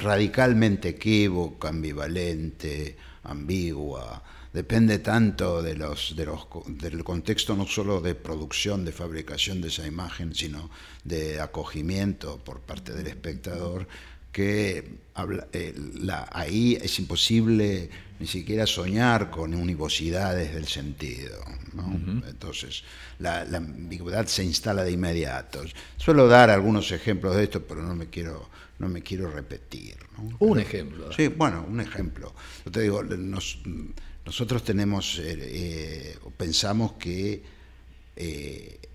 radicalmente 0.00 0.88
equívoca, 0.88 1.68
ambivalente, 1.68 2.96
ambigua. 3.22 4.24
Depende 4.52 4.98
tanto 4.98 5.62
de 5.62 5.76
los, 5.76 6.16
de 6.16 6.26
los, 6.26 6.48
del 6.66 7.04
contexto 7.04 7.54
no 7.54 7.68
solo 7.68 8.00
de 8.00 8.16
producción, 8.16 8.84
de 8.84 8.90
fabricación 8.90 9.60
de 9.60 9.68
esa 9.68 9.86
imagen, 9.86 10.34
sino 10.34 10.70
de 11.04 11.40
acogimiento 11.40 12.38
por 12.38 12.58
parte 12.58 12.94
del 12.94 13.06
espectador, 13.06 13.86
que 14.32 14.84
eh, 15.52 15.74
ahí 16.30 16.78
es 16.80 16.98
imposible 16.98 17.90
ni 18.18 18.26
siquiera 18.26 18.66
soñar 18.66 19.30
con 19.30 19.54
univocidades 19.54 20.54
del 20.54 20.66
sentido. 20.66 21.40
Entonces, 22.28 22.84
la, 23.18 23.42
ambigüedad 23.42 24.26
se 24.26 24.44
instala 24.44 24.84
de 24.84 24.92
inmediato. 24.92 25.62
Suelo 25.96 26.28
dar 26.28 26.50
algunos 26.50 26.92
ejemplos 26.92 27.34
de 27.36 27.44
esto, 27.44 27.62
pero 27.62 27.82
no 27.82 27.94
me 27.94 28.08
quiero, 28.08 28.50
no 28.78 28.88
me 28.88 29.02
quiero 29.02 29.30
repetir. 29.30 29.96
Un 30.38 30.60
ejemplo. 30.60 31.10
Sí, 31.12 31.28
bueno, 31.28 31.64
un 31.66 31.80
ejemplo. 31.80 32.34
Yo 32.64 32.70
te 32.70 32.82
digo, 32.82 33.02
nosotros 33.02 34.62
tenemos, 34.64 35.18
eh, 35.18 35.38
eh, 35.38 36.18
pensamos 36.36 36.92
que 36.94 37.42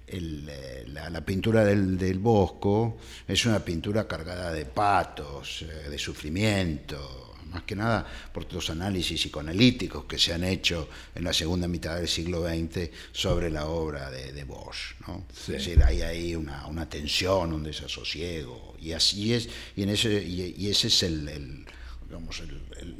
la, 0.07 1.21
pintura 1.25 1.63
del, 1.63 1.97
del, 1.97 2.19
Bosco 2.19 2.97
es 3.27 3.45
una 3.45 3.59
pintura 3.59 4.07
cargada 4.07 4.51
de 4.51 4.65
patos, 4.65 5.65
de 5.89 5.97
sufrimiento, 5.97 7.25
más 7.55 7.63
que 7.63 7.75
nada 7.75 8.05
por 8.33 8.51
los 8.51 8.69
análisis 8.69 9.21
psicoanalíticos 9.21 10.05
que 10.05 10.19
se 10.19 10.33
han 10.33 10.43
hecho 10.43 10.89
en 11.15 11.23
la 11.23 11.33
segunda 11.33 11.67
mitad 11.67 11.95
del 11.95 12.07
siglo 12.07 12.45
XX 12.45 12.89
sobre 13.11 13.49
la 13.49 13.67
obra 13.67 14.11
de, 14.11 14.43
Bosch. 14.43 14.95
¿no? 15.07 15.25
Es 15.31 15.47
decir, 15.47 15.81
hay 15.83 16.01
ahí 16.01 16.35
una, 16.35 16.67
una, 16.67 16.87
tensión, 16.87 17.53
un 17.53 17.63
desasosiego, 17.63 18.75
y 18.79 18.91
así 18.91 19.33
es, 19.33 19.49
y, 19.75 19.83
en 19.83 19.89
ese, 19.89 20.21
y, 20.23 20.67
ese 20.67 20.87
es 20.87 21.03
el, 21.03 21.65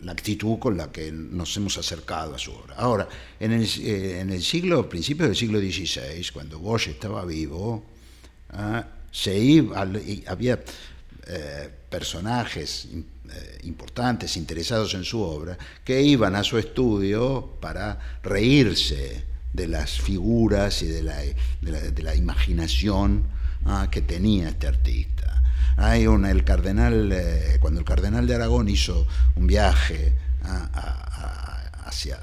la 0.01 0.11
actitud 0.11 0.59
con 0.59 0.77
la 0.77 0.91
que 0.91 1.11
nos 1.11 1.55
hemos 1.57 1.77
acercado 1.77 2.35
a 2.35 2.39
su 2.39 2.51
obra. 2.51 2.75
Ahora, 2.75 3.07
en 3.39 3.51
el, 3.51 3.63
eh, 3.63 4.41
siglo, 4.41 4.87
principios 4.89 5.29
del 5.29 5.35
siglo 5.35 5.59
XVI, 5.59 6.25
cuando 6.33 6.59
Bosch 6.59 6.87
estaba 6.87 7.25
vivo, 7.25 7.83
ah, 8.51 8.85
se 9.11 9.37
iba, 9.37 9.81
había 10.27 10.59
eh, 11.27 11.69
personajes 11.89 12.87
eh, 12.93 13.59
importantes, 13.63 14.37
interesados 14.37 14.93
en 14.93 15.03
su 15.03 15.21
obra, 15.21 15.57
que 15.83 16.01
iban 16.01 16.35
a 16.35 16.43
su 16.43 16.57
estudio 16.57 17.57
para 17.59 18.19
reírse 18.21 19.23
de 19.53 19.67
las 19.67 19.99
figuras 20.01 20.83
y 20.83 20.87
de 20.87 21.01
la, 21.01 21.17
de 21.61 22.03
la, 22.03 22.15
imaginación 22.15 23.23
ah, 23.65 23.87
que 23.89 24.01
tenía 24.01 24.49
este 24.49 24.67
artista. 24.67 25.14
Hay 25.77 26.05
el 26.05 26.43
cardenal, 26.43 27.11
eh, 27.11 27.57
cuando 27.59 27.79
el 27.79 27.85
cardenal 27.85 28.27
de 28.27 28.35
Aragón 28.35 28.69
hizo 28.69 29.05
un 29.35 29.47
viaje 29.47 30.13
ah, 30.43 31.71
hacia 31.85 32.19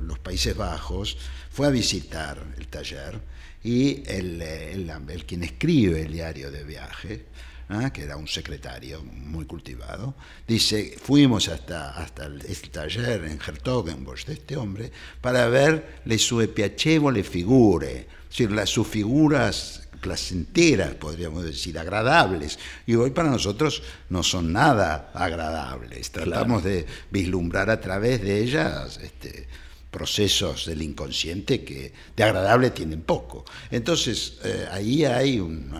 los 0.00 0.18
Países 0.18 0.56
Bajos, 0.56 1.16
fue 1.50 1.66
a 1.66 1.70
visitar 1.70 2.38
el 2.58 2.68
taller 2.68 3.20
y 3.64 4.02
el, 4.06 4.42
el, 4.42 4.90
el 4.90 5.24
quien 5.24 5.44
escribe 5.44 6.02
el 6.02 6.12
diario 6.12 6.50
de 6.50 6.64
viaje, 6.64 7.26
¿ah? 7.68 7.92
que 7.92 8.02
era 8.02 8.16
un 8.16 8.28
secretario 8.28 9.02
muy 9.02 9.44
cultivado, 9.46 10.14
dice, 10.46 10.96
fuimos 11.02 11.48
hasta, 11.48 11.90
hasta 11.90 12.26
el, 12.26 12.42
taller 12.70 13.24
en 13.24 13.38
Hertogenbosch 13.38 14.26
de 14.26 14.34
este 14.34 14.56
hombre 14.56 14.90
para 15.20 15.48
ver 15.48 16.00
le 16.04 16.18
sue 16.18 16.48
piacevole 16.48 17.22
figure, 17.22 17.92
es 18.00 18.28
decir, 18.28 18.50
las, 18.50 18.70
sus 18.70 18.86
figuras 18.86 19.88
placenteras, 20.02 20.94
podríamos 20.96 21.44
decir, 21.44 21.78
agradables. 21.78 22.58
Y 22.84 22.96
hoy 22.96 23.10
para 23.10 23.30
nosotros 23.30 23.82
no 24.10 24.22
son 24.22 24.52
nada 24.52 25.10
agradables. 25.14 26.10
Tratamos 26.10 26.64
de 26.64 26.84
vislumbrar 27.10 27.70
a 27.70 27.80
través 27.80 28.20
de 28.20 28.42
ellas 28.42 28.98
este, 29.00 29.48
procesos 29.92 30.66
del 30.66 30.82
inconsciente 30.82 31.62
que 31.62 31.92
de 32.16 32.24
agradable 32.24 32.70
tienen 32.70 33.02
poco. 33.02 33.44
Entonces, 33.70 34.38
eh, 34.42 34.66
ahí 34.72 35.04
hay 35.04 35.38
un... 35.38 35.70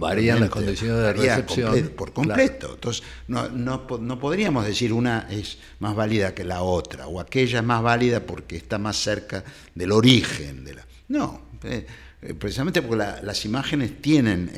Varían 0.00 0.40
las 0.40 0.50
condiciones 0.50 0.96
de 0.96 1.12
recepción. 1.12 1.92
por 1.96 2.12
completo. 2.12 2.72
Entonces, 2.74 3.04
no, 3.28 3.48
no, 3.50 3.86
no, 4.00 4.18
podríamos 4.18 4.64
decir 4.64 4.92
una 4.92 5.28
es 5.30 5.58
más 5.78 5.94
válida 5.94 6.34
que 6.34 6.42
la 6.42 6.62
otra, 6.62 7.06
o 7.06 7.20
aquella 7.20 7.60
es 7.60 7.64
más 7.64 7.82
válida 7.82 8.20
porque 8.26 8.56
está 8.56 8.78
más 8.78 8.96
cerca 8.96 9.44
del 9.74 9.92
origen 9.92 10.64
de 10.64 10.74
la... 10.74 10.86
No, 11.08 11.42
eh, 11.64 11.86
eh, 12.22 12.34
precisamente 12.34 12.82
porque 12.82 13.04
las 13.22 13.44
imágenes 13.44 14.00
tienen, 14.00 14.50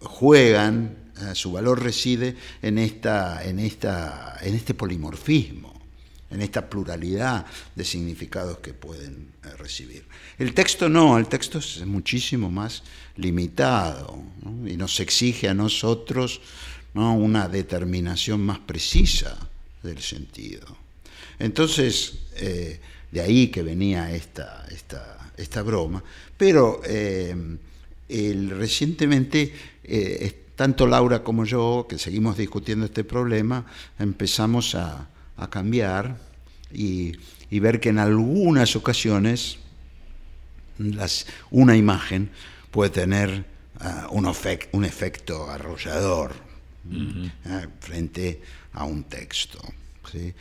juegan, 0.00 0.96
su 1.34 1.52
valor 1.52 1.82
reside 1.82 2.36
en, 2.62 2.78
esta, 2.78 3.44
en, 3.44 3.58
esta, 3.60 4.36
en 4.42 4.54
este 4.54 4.74
polimorfismo 4.74 5.74
en 6.34 6.42
esta 6.42 6.68
pluralidad 6.68 7.46
de 7.74 7.84
significados 7.84 8.58
que 8.58 8.74
pueden 8.74 9.28
eh, 9.44 9.50
recibir. 9.56 10.04
El 10.38 10.52
texto 10.52 10.88
no, 10.88 11.16
el 11.16 11.28
texto 11.28 11.58
es 11.58 11.86
muchísimo 11.86 12.50
más 12.50 12.82
limitado 13.16 14.20
y 14.66 14.76
nos 14.76 14.98
exige 15.00 15.48
a 15.48 15.54
nosotros 15.54 16.40
una 16.94 17.48
determinación 17.48 18.40
más 18.44 18.58
precisa 18.60 19.36
del 19.82 20.00
sentido. 20.00 20.76
Entonces, 21.38 22.18
eh, 22.36 22.80
de 23.10 23.20
ahí 23.20 23.48
que 23.48 23.62
venía 23.62 24.14
esta, 24.14 24.66
esta, 24.70 25.23
esta 25.36 25.62
broma, 25.62 26.02
pero 26.36 26.80
eh, 26.84 27.34
recientemente 28.08 29.52
tanto 30.56 30.86
Laura 30.86 31.22
como 31.22 31.44
yo, 31.44 31.86
que 31.88 31.98
seguimos 31.98 32.36
discutiendo 32.36 32.86
este 32.86 33.04
problema, 33.04 33.66
empezamos 33.98 34.74
a, 34.74 35.08
cambiar 35.50 36.16
y, 36.72 37.16
ver 37.50 37.80
que 37.80 37.88
en 37.88 37.98
algunas 37.98 38.76
ocasiones 38.76 39.58
una 41.50 41.76
imagen 41.76 42.30
puede 42.70 42.90
tener 42.90 43.44
ah, 43.80 44.08
un, 44.10 44.26
un, 44.72 44.84
efecto 44.84 45.50
arrollador 45.50 46.32
ah, 47.46 47.66
frente 47.80 48.40
a 48.72 48.84
un 48.84 49.04
texto. 49.04 49.60
¿sí? 50.10 50.34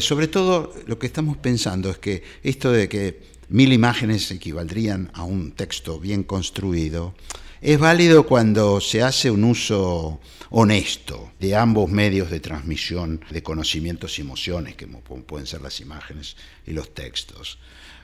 sobre 0.00 0.28
todo 0.28 0.74
lo 0.86 0.98
que 0.98 1.06
estamos 1.06 1.36
pensando 1.36 1.90
es 1.90 1.98
que 1.98 2.22
esto 2.42 2.72
de 2.72 2.88
que 2.88 3.33
mil 3.48 3.72
imágenes 3.72 4.30
equivaldrían 4.30 5.10
a 5.14 5.24
un 5.24 5.52
texto 5.52 5.98
bien 6.00 6.22
construido, 6.22 7.14
es 7.60 7.78
válido 7.78 8.26
cuando 8.26 8.80
se 8.80 9.02
hace 9.02 9.30
un 9.30 9.44
uso 9.44 10.20
honesto 10.50 11.32
de 11.40 11.56
ambos 11.56 11.90
medios 11.90 12.30
de 12.30 12.38
transmisión 12.38 13.20
de 13.30 13.42
conocimientos 13.42 14.18
y 14.18 14.22
emociones, 14.22 14.76
que 14.76 14.86
pueden 14.86 15.46
ser 15.46 15.62
las 15.62 15.80
imágenes 15.80 16.36
y 16.66 16.72
los 16.72 16.92
textos. 16.92 17.58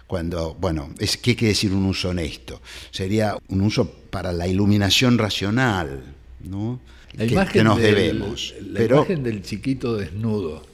Cuando, 0.07 0.55
bueno, 0.55 0.93
es, 0.99 1.17
¿qué 1.17 1.37
quiere 1.37 1.51
decir 1.51 1.73
un 1.73 1.85
uso 1.85 2.09
honesto? 2.09 2.61
Sería 2.91 3.37
un 3.49 3.61
uso 3.61 3.89
para 3.89 4.33
la 4.33 4.49
iluminación 4.49 5.19
racional, 5.19 6.03
¿no? 6.43 6.81
La 7.13 7.47
que, 7.47 7.63
nos 7.63 7.79
debemos. 7.79 8.55
La 8.61 8.85
imagen 8.85 9.23
del 9.23 9.43
chiquito 9.43 9.97
desnudo. 9.97 10.67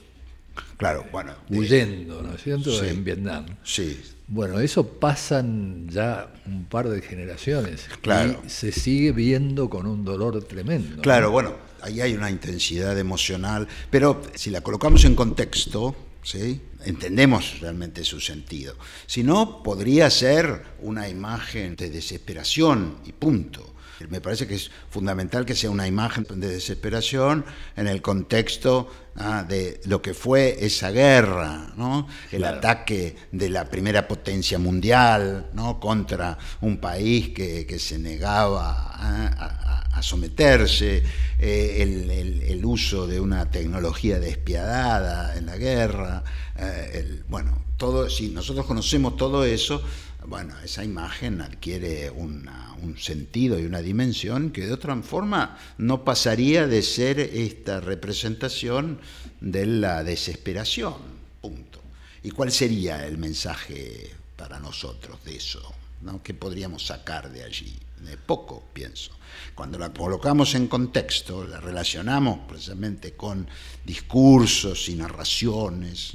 Claro, 0.77 1.05
bueno. 1.11 1.33
Huyendo, 1.49 2.21
¿no 2.21 2.33
es 2.33 2.41
cierto? 2.41 2.83
En 2.83 3.03
Vietnam. 3.03 3.45
Sí, 3.63 3.99
bueno, 4.27 4.59
eso 4.59 4.87
pasan 4.87 5.87
ya 5.89 6.33
un 6.45 6.65
par 6.65 6.89
de 6.89 7.01
generaciones 7.01 7.87
claro. 8.01 8.41
y 8.45 8.49
se 8.49 8.71
sigue 8.71 9.13
viendo 9.13 9.69
con 9.69 9.87
un 9.87 10.03
dolor 10.03 10.43
tremendo. 10.43 11.01
Claro, 11.01 11.31
bueno, 11.31 11.55
ahí 11.81 12.01
hay 12.01 12.13
una 12.13 12.29
intensidad 12.29 12.97
emocional, 12.97 13.67
pero 13.89 14.21
si 14.35 14.49
la 14.49 14.61
colocamos 14.61 15.05
en 15.05 15.15
contexto, 15.15 15.95
¿sí? 16.23 16.61
entendemos 16.83 17.59
realmente 17.61 18.03
su 18.03 18.19
sentido. 18.19 18.75
Si 19.05 19.23
no, 19.23 19.63
podría 19.63 20.09
ser 20.09 20.63
una 20.81 21.07
imagen 21.07 21.75
de 21.75 21.89
desesperación 21.89 22.97
y 23.05 23.13
punto. 23.13 23.75
Me 24.09 24.21
parece 24.21 24.47
que 24.47 24.55
es 24.55 24.69
fundamental 24.89 25.45
que 25.45 25.55
sea 25.55 25.69
una 25.71 25.87
imagen 25.87 26.25
de 26.29 26.47
desesperación 26.47 27.45
en 27.75 27.87
el 27.87 28.01
contexto 28.01 28.89
ah, 29.15 29.43
de 29.47 29.81
lo 29.85 30.01
que 30.01 30.13
fue 30.13 30.57
esa 30.59 30.91
guerra, 30.91 31.73
¿no? 31.75 32.07
el 32.31 32.43
ataque 32.43 33.15
de 33.31 33.49
la 33.49 33.65
primera 33.65 34.07
potencia 34.07 34.59
mundial 34.59 35.49
¿no? 35.53 35.79
contra 35.79 36.37
un 36.61 36.77
país 36.77 37.29
que, 37.29 37.79
se 37.79 37.97
negaba 37.97 38.91
ah, 38.93 39.83
a, 39.91 40.01
someterse, 40.03 41.03
eh, 41.39 42.43
el, 42.47 42.63
uso 42.65 43.07
de 43.07 43.19
una 43.19 43.49
tecnología 43.49 44.19
despiadada 44.19 45.37
en 45.37 45.45
la 45.45 45.57
guerra. 45.57 46.23
Eh, 46.57 47.23
bueno, 47.29 47.63
todo, 47.77 48.09
si 48.09 48.29
nosotros 48.29 48.65
conocemos 48.65 49.15
todo 49.15 49.45
eso, 49.45 49.81
bueno, 50.27 50.59
esa 50.59 50.83
imagen 50.83 51.41
adquiere 51.41 52.11
un 52.11 52.49
sentido 52.97 53.57
y 53.59 53.65
una 53.65 53.81
dimensión 53.81 54.51
que 54.51 54.65
de 54.65 54.73
otra 54.73 54.95
forma 55.01 55.57
no 55.77 56.03
pasaría 56.03 56.67
de 56.67 56.81
ser 56.81 57.19
esta 57.19 57.79
representación 57.79 58.99
de 59.39 59.65
la 59.65 60.03
desesperación, 60.03 60.95
punto. 61.41 61.81
¿Y 62.23 62.31
cuál 62.31 62.51
sería 62.51 63.05
el 63.05 63.17
mensaje 63.17 64.11
para 64.35 64.59
nosotros 64.59 65.23
de 65.23 65.37
eso? 65.37 65.61
¿no? 66.01 66.21
¿Qué 66.21 66.33
podríamos 66.33 66.85
sacar 66.85 67.31
de 67.31 67.43
allí? 67.43 67.73
De 68.01 68.17
poco, 68.17 68.63
pienso. 68.73 69.11
Cuando 69.55 69.79
la 69.79 69.93
colocamos 69.93 70.55
en 70.55 70.67
contexto, 70.67 71.47
la 71.47 71.59
relacionamos 71.59 72.39
precisamente 72.47 73.13
con 73.13 73.47
discursos 73.85 74.89
y 74.89 74.95
narraciones, 74.95 76.13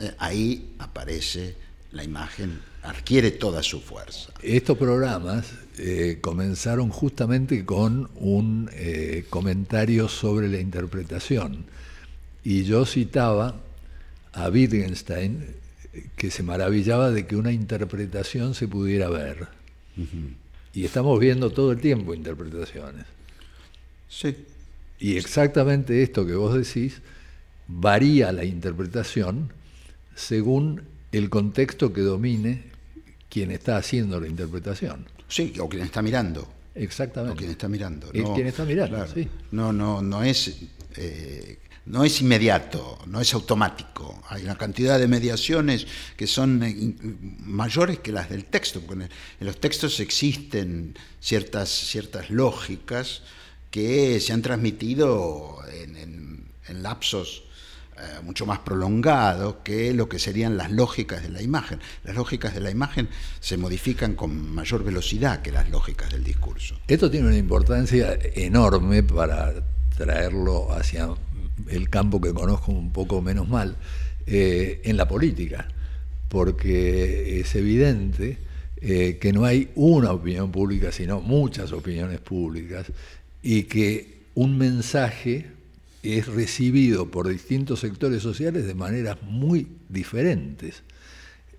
eh, 0.00 0.14
ahí 0.18 0.74
aparece 0.78 1.56
la 1.94 2.04
imagen 2.04 2.60
adquiere 2.82 3.30
toda 3.30 3.62
su 3.62 3.80
fuerza. 3.80 4.30
Estos 4.42 4.76
programas 4.76 5.52
eh, 5.78 6.18
comenzaron 6.20 6.90
justamente 6.90 7.64
con 7.64 8.10
un 8.16 8.68
eh, 8.74 9.24
comentario 9.30 10.08
sobre 10.08 10.48
la 10.48 10.58
interpretación. 10.58 11.64
Y 12.42 12.64
yo 12.64 12.84
citaba 12.84 13.54
a 14.32 14.48
Wittgenstein, 14.48 15.46
que 16.16 16.30
se 16.30 16.42
maravillaba 16.42 17.10
de 17.10 17.26
que 17.26 17.36
una 17.36 17.52
interpretación 17.52 18.54
se 18.54 18.68
pudiera 18.68 19.08
ver. 19.08 19.46
Y 20.74 20.84
estamos 20.84 21.18
viendo 21.20 21.50
todo 21.50 21.72
el 21.72 21.80
tiempo 21.80 22.12
interpretaciones. 22.12 23.06
Sí. 24.08 24.36
Y 24.98 25.16
exactamente 25.16 26.02
esto 26.02 26.26
que 26.26 26.34
vos 26.34 26.54
decís, 26.54 27.00
varía 27.68 28.32
la 28.32 28.44
interpretación 28.44 29.52
según 30.16 30.82
el 31.18 31.30
contexto 31.30 31.92
que 31.92 32.00
domine 32.00 32.64
quien 33.28 33.50
está 33.50 33.76
haciendo 33.76 34.20
la 34.20 34.26
interpretación. 34.26 35.06
Sí, 35.28 35.54
o 35.60 35.68
quien 35.68 35.84
está 35.84 36.02
mirando. 36.02 36.46
Exactamente. 36.74 37.34
O 37.34 37.36
quien 37.36 37.50
está 37.50 37.68
mirando. 37.68 38.10
No, 38.12 38.34
quien 38.34 38.46
está 38.48 38.64
mirando, 38.64 39.06
sí. 39.06 39.28
No, 39.52 39.72
no, 39.72 40.02
no 40.02 40.24
es, 40.24 40.56
eh, 40.96 41.58
no 41.86 42.04
es 42.04 42.20
inmediato, 42.20 42.98
no 43.06 43.20
es 43.20 43.32
automático. 43.32 44.22
Hay 44.28 44.42
una 44.42 44.56
cantidad 44.56 44.98
de 44.98 45.06
mediaciones 45.06 45.86
que 46.16 46.26
son 46.26 46.62
eh, 46.62 46.94
mayores 47.40 48.00
que 48.00 48.10
las 48.10 48.28
del 48.28 48.46
texto, 48.46 48.80
porque 48.80 49.04
en 49.04 49.46
los 49.46 49.60
textos 49.60 50.00
existen 50.00 50.96
ciertas, 51.20 51.68
ciertas 51.68 52.30
lógicas 52.30 53.22
que 53.70 54.18
se 54.20 54.32
han 54.32 54.42
transmitido 54.42 55.58
en, 55.72 56.48
en 56.68 56.82
lapsos 56.82 57.44
eh, 57.96 58.20
mucho 58.22 58.46
más 58.46 58.58
prolongado 58.60 59.62
que 59.62 59.92
lo 59.94 60.08
que 60.08 60.18
serían 60.18 60.56
las 60.56 60.70
lógicas 60.70 61.22
de 61.22 61.28
la 61.28 61.42
imagen. 61.42 61.80
Las 62.04 62.16
lógicas 62.16 62.54
de 62.54 62.60
la 62.60 62.70
imagen 62.70 63.08
se 63.40 63.56
modifican 63.56 64.14
con 64.14 64.54
mayor 64.54 64.84
velocidad 64.84 65.42
que 65.42 65.52
las 65.52 65.70
lógicas 65.70 66.10
del 66.10 66.24
discurso. 66.24 66.76
Esto 66.88 67.10
tiene 67.10 67.28
una 67.28 67.36
importancia 67.36 68.18
enorme 68.34 69.02
para 69.02 69.52
traerlo 69.96 70.72
hacia 70.72 71.08
el 71.68 71.88
campo 71.88 72.20
que 72.20 72.32
conozco 72.32 72.72
un 72.72 72.92
poco 72.92 73.22
menos 73.22 73.48
mal, 73.48 73.76
eh, 74.26 74.80
en 74.84 74.96
la 74.96 75.06
política, 75.06 75.68
porque 76.28 77.40
es 77.40 77.54
evidente 77.54 78.38
eh, 78.80 79.18
que 79.20 79.32
no 79.32 79.44
hay 79.44 79.70
una 79.74 80.12
opinión 80.12 80.50
pública, 80.50 80.92
sino 80.92 81.20
muchas 81.20 81.72
opiniones 81.72 82.20
públicas, 82.20 82.90
y 83.42 83.64
que 83.64 84.22
un 84.34 84.56
mensaje 84.56 85.50
es 86.04 86.26
recibido 86.26 87.10
por 87.10 87.28
distintos 87.28 87.80
sectores 87.80 88.22
sociales 88.22 88.66
de 88.66 88.74
maneras 88.74 89.22
muy 89.22 89.68
diferentes. 89.88 90.82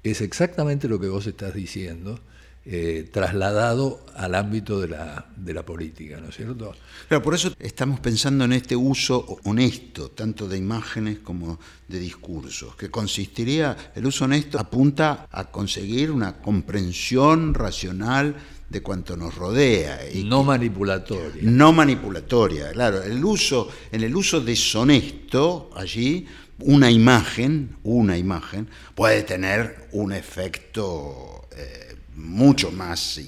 Es 0.04 0.22
exactamente 0.22 0.88
lo 0.88 1.00
que 1.00 1.08
vos 1.08 1.26
estás 1.26 1.54
diciendo, 1.56 2.20
eh, 2.68 3.10
trasladado 3.12 4.04
al 4.16 4.34
ámbito 4.34 4.80
de 4.80 4.88
la, 4.88 5.28
de 5.36 5.54
la 5.54 5.64
política, 5.64 6.20
¿no 6.20 6.30
es 6.30 6.36
cierto? 6.36 6.76
Claro, 7.08 7.24
por 7.24 7.36
eso 7.36 7.54
estamos 7.60 8.00
pensando 8.00 8.46
en 8.46 8.54
este 8.54 8.76
uso 8.76 9.38
honesto, 9.44 10.10
tanto 10.10 10.48
de 10.48 10.58
imágenes 10.58 11.20
como 11.20 11.60
de 11.88 12.00
discursos, 12.00 12.76
que 12.76 12.90
consistiría, 12.90 13.92
el 13.94 14.08
uso 14.08 14.26
honesto 14.26 14.60
apunta 14.60 15.28
a 15.32 15.52
conseguir 15.52 16.10
una 16.10 16.38
comprensión 16.38 17.54
racional 17.54 18.36
de 18.70 18.82
cuanto 18.82 19.16
nos 19.16 19.36
rodea. 19.36 20.10
Y 20.12 20.24
no 20.24 20.44
manipulatoria. 20.44 21.42
No 21.42 21.72
manipulatoria, 21.72 22.72
claro. 22.72 23.04
El 23.04 23.24
uso, 23.24 23.70
en 23.92 24.04
el 24.04 24.16
uso 24.16 24.42
deshonesto, 24.42 25.70
allí, 25.76 26.26
una 26.60 26.90
imagen, 26.90 27.78
una 27.84 28.18
imagen, 28.18 28.68
puede 28.96 29.24
tener 29.24 29.88
un 29.92 30.14
efecto 30.14 31.48
eh, 31.56 31.96
mucho 32.16 32.72
más 32.72 33.20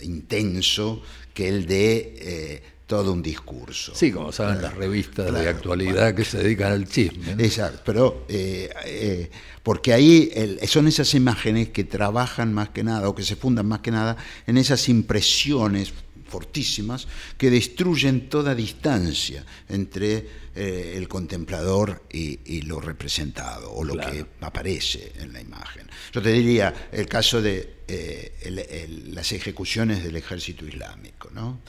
intenso 0.00 1.02
que 1.34 1.48
el 1.48 1.66
de 1.66 2.14
eh, 2.18 2.62
todo 2.92 3.14
un 3.14 3.22
discurso. 3.22 3.94
Sí, 3.94 4.12
como 4.12 4.32
saben 4.32 4.60
las 4.60 4.74
revistas 4.74 5.32
de 5.32 5.48
actualidad 5.48 6.14
que 6.14 6.26
se 6.26 6.36
dedican 6.42 6.72
al 6.72 6.86
chisme. 6.86 7.32
Exacto, 7.38 7.80
pero 7.86 8.26
eh, 8.28 9.30
porque 9.62 9.94
ahí 9.94 10.30
son 10.66 10.88
esas 10.88 11.14
imágenes 11.14 11.70
que 11.70 11.84
trabajan 11.84 12.52
más 12.52 12.68
que 12.68 12.84
nada, 12.84 13.08
o 13.08 13.14
que 13.14 13.22
se 13.22 13.34
fundan 13.34 13.64
más 13.64 13.80
que 13.80 13.90
nada, 13.90 14.18
en 14.46 14.58
esas 14.58 14.90
impresiones 14.90 15.94
fortísimas 16.28 17.08
que 17.38 17.48
destruyen 17.48 18.28
toda 18.28 18.54
distancia 18.54 19.42
entre 19.70 20.26
eh, 20.54 20.92
el 20.94 21.08
contemplador 21.08 22.02
y, 22.12 22.60
lo 22.60 22.78
representado 22.78 23.72
o 23.72 23.84
lo 23.84 23.96
que 23.96 24.26
aparece 24.42 25.12
en 25.16 25.32
la 25.32 25.40
imagen. 25.40 25.88
Yo 26.12 26.20
te 26.20 26.30
diría 26.30 26.90
el 26.92 27.06
caso 27.06 27.40
de 27.40 27.76
eh, 27.88 29.00
las 29.14 29.32
ejecuciones 29.32 30.04
del 30.04 30.16
ejército 30.16 30.66
islámico. 30.66 31.30
¿no? 31.32 31.60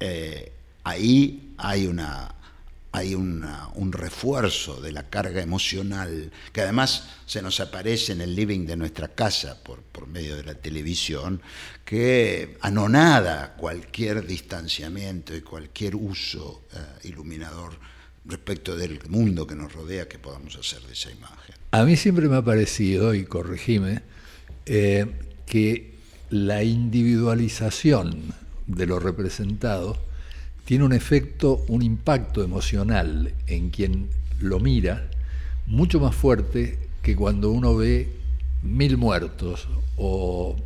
Eh, 0.00 0.52
ahí 0.84 1.54
hay 1.58 1.86
una 1.86 2.36
hay 2.96 3.14
un 3.14 3.92
refuerzo 3.92 4.80
de 4.80 4.90
la 4.90 5.02
carga 5.10 5.42
emocional, 5.42 6.32
que 6.50 6.62
además 6.62 7.10
se 7.26 7.42
nos 7.42 7.60
aparece 7.60 8.12
en 8.12 8.22
el 8.22 8.34
living 8.34 8.64
de 8.64 8.74
nuestra 8.74 9.08
casa 9.08 9.62
por, 9.62 9.82
por 9.82 10.06
medio 10.06 10.34
de 10.34 10.44
la 10.44 10.54
televisión, 10.54 11.42
que 11.84 12.56
anonada 12.62 13.54
cualquier 13.54 14.26
distanciamiento 14.26 15.36
y 15.36 15.42
cualquier 15.42 15.94
uso 15.94 16.62
eh, 16.72 17.08
iluminador 17.08 17.78
respecto 18.24 18.74
del 18.74 18.98
mundo 19.10 19.46
que 19.46 19.54
nos 19.54 19.74
rodea 19.74 20.08
que 20.08 20.18
podamos 20.18 20.56
hacer 20.56 20.80
de 20.80 20.94
esa 20.94 21.10
imagen. 21.10 21.54
A 21.72 21.84
mí 21.84 21.96
siempre 21.96 22.28
me 22.28 22.36
ha 22.36 22.42
parecido, 22.42 23.14
y 23.14 23.26
corregime, 23.26 24.00
eh, 24.64 25.04
que 25.44 25.96
la 26.30 26.62
individualización 26.62 28.32
de 28.66 28.86
lo 28.86 28.98
representado 28.98 29.96
tiene 30.64 30.84
un 30.84 30.92
efecto, 30.92 31.64
un 31.68 31.82
impacto 31.82 32.42
emocional 32.42 33.32
en 33.46 33.70
quien 33.70 34.08
lo 34.40 34.58
mira 34.58 35.08
mucho 35.66 36.00
más 36.00 36.14
fuerte 36.14 36.78
que 37.02 37.14
cuando 37.14 37.50
uno 37.50 37.76
ve 37.76 38.08
mil 38.62 38.96
muertos 38.96 39.68
o 39.96 40.56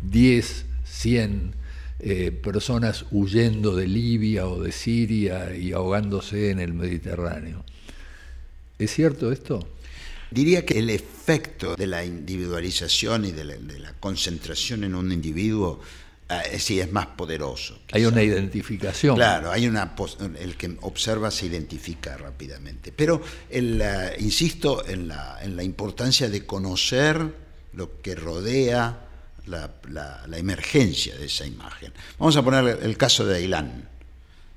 diez, 0.00 0.66
cien 0.84 1.54
eh, 1.98 2.30
personas 2.30 3.06
huyendo 3.10 3.74
de 3.74 3.88
Libia 3.88 4.46
o 4.46 4.62
de 4.62 4.70
Siria 4.70 5.54
y 5.56 5.72
ahogándose 5.72 6.50
en 6.50 6.60
el 6.60 6.72
Mediterráneo. 6.72 7.64
¿Es 8.78 8.92
cierto 8.92 9.32
esto? 9.32 9.66
Diría 10.30 10.64
que 10.64 10.78
el 10.78 10.90
efecto 10.90 11.74
de 11.76 11.86
la 11.86 12.04
individualización 12.04 13.24
y 13.24 13.32
de 13.32 13.44
la 13.44 13.92
concentración 14.00 14.84
en 14.84 14.94
un 14.94 15.12
individuo 15.12 15.80
sí 16.58 16.80
es 16.80 16.90
más 16.92 17.06
poderoso. 17.06 17.80
Hay 17.92 18.04
una 18.04 18.22
identificación. 18.22 19.16
Claro, 19.16 19.50
hay 19.50 19.66
una 19.66 19.94
el 20.38 20.56
que 20.56 20.76
observa 20.82 21.30
se 21.30 21.46
identifica 21.46 22.16
rápidamente. 22.16 22.92
Pero 22.92 23.22
el, 23.50 23.82
insisto 24.18 24.86
en 24.86 25.08
la, 25.08 25.38
en 25.42 25.56
la 25.56 25.62
importancia 25.62 26.28
de 26.28 26.46
conocer 26.46 27.42
lo 27.72 28.00
que 28.00 28.14
rodea 28.14 29.08
la, 29.46 29.70
la, 29.88 30.38
emergencia 30.38 31.16
de 31.16 31.26
esa 31.26 31.46
imagen. 31.46 31.92
Vamos 32.18 32.36
a 32.36 32.42
poner 32.42 32.78
el 32.82 32.96
caso 32.96 33.24
de 33.24 33.36
Ailán, 33.36 33.88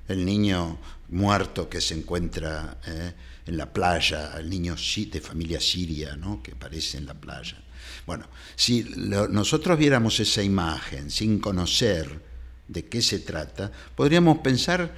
el 0.07 0.25
niño 0.25 0.77
muerto 1.09 1.69
que 1.69 1.81
se 1.81 1.95
encuentra 1.95 2.77
eh, 2.85 3.13
en 3.45 3.57
la 3.57 3.71
playa, 3.71 4.35
el 4.37 4.49
niño 4.49 4.75
de 4.75 5.21
familia 5.21 5.59
siria, 5.59 6.15
¿no? 6.15 6.41
que 6.41 6.51
aparece 6.51 6.97
en 6.97 7.05
la 7.05 7.13
playa. 7.13 7.57
Bueno, 8.05 8.27
si 8.55 8.83
nosotros 8.95 9.77
viéramos 9.77 10.19
esa 10.19 10.43
imagen 10.43 11.09
sin 11.09 11.39
conocer 11.39 12.21
de 12.67 12.85
qué 12.85 13.01
se 13.01 13.19
trata, 13.19 13.71
podríamos 13.95 14.39
pensar 14.39 14.93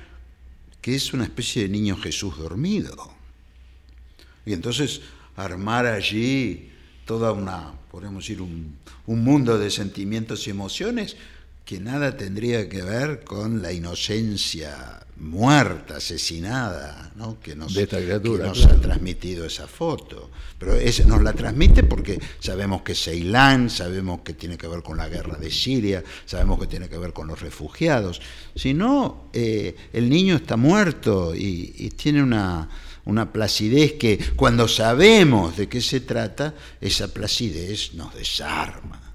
que 0.82 0.96
es 0.96 1.14
una 1.14 1.24
especie 1.24 1.64
de 1.64 1.70
niño 1.70 1.98
Jesús 1.98 2.38
dormido. 2.38 3.12
Y 4.46 4.54
entonces 4.54 5.02
armar 5.36 5.86
allí 5.86 6.72
toda 7.06 7.32
una, 7.32 7.74
podemos 7.92 8.24
decir, 8.24 8.42
un, 8.42 8.78
un 9.06 9.24
mundo 9.24 9.58
de 9.58 9.72
sentimientos 9.72 10.48
y 10.48 10.50
emociones 10.50 11.16
que 11.68 11.82
nada 11.82 12.16
tendría 12.16 12.70
que 12.70 12.82
ver 12.82 13.26
con 13.26 13.62
la 13.62 13.74
inocencia 13.74 15.06
muerta, 15.18 15.98
asesinada, 15.98 17.12
¿no? 17.18 17.42
que 17.42 17.58
nos, 17.58 17.76
ha 17.76 18.82
transmitido 18.82 19.46
esa 19.46 19.68
foto. 19.68 20.32
Pero 20.58 20.76
nos 21.08 21.22
la 21.22 21.34
transmite 21.34 21.84
porque 21.84 22.22
sabemos 22.40 22.84
que 22.84 22.94
es 22.94 23.04
Ceilán, 23.04 23.70
sabemos 23.70 24.22
que 24.22 24.34
tiene 24.34 24.58
que 24.58 24.66
ver 24.66 24.82
con 24.82 24.96
la 24.96 25.10
guerra 25.10 25.38
de 25.38 25.52
Siria, 25.52 26.02
sabemos 26.26 26.58
que 26.58 26.68
tiene 26.68 26.88
que 26.88 26.98
ver 26.98 27.12
con 27.12 27.28
los 27.28 27.42
refugiados. 27.42 28.22
Si 28.56 28.74
no, 28.74 29.30
eh, 29.34 29.76
el 29.92 30.10
niño 30.10 30.38
está 30.38 30.56
muerto 30.56 31.36
y, 31.36 31.92
tiene 31.98 32.24
una, 32.24 32.70
una 33.04 33.34
placidez 33.34 33.96
que 34.00 34.18
cuando 34.38 34.70
sabemos 34.70 35.58
de 35.58 35.68
qué 35.68 35.82
se 35.82 36.00
trata, 36.00 36.56
esa 36.80 37.14
placidez 37.14 37.94
nos 37.94 38.16
desarma. 38.16 39.07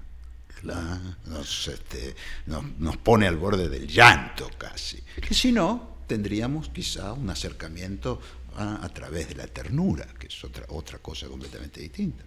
Nos, 0.63 1.67
este, 1.67 2.15
nos, 2.45 2.97
pone 2.97 3.27
al 3.27 3.37
borde 3.37 3.69
del 3.69 3.87
llanto 3.87 4.49
casi. 4.57 5.01
Que 5.21 5.33
si 5.33 5.51
no, 5.51 5.97
tendríamos 6.07 6.69
quizá 6.69 7.13
un 7.13 7.29
acercamiento 7.29 8.19
a, 8.55 8.87
través 8.89 9.29
de 9.29 9.35
la 9.35 9.47
ternura, 9.47 10.05
que 10.17 10.27
es 10.27 10.43
otra, 10.43 10.65
otra 10.69 10.99
cosa 10.99 11.27
completamente 11.27 11.81
distinta. 11.81 12.23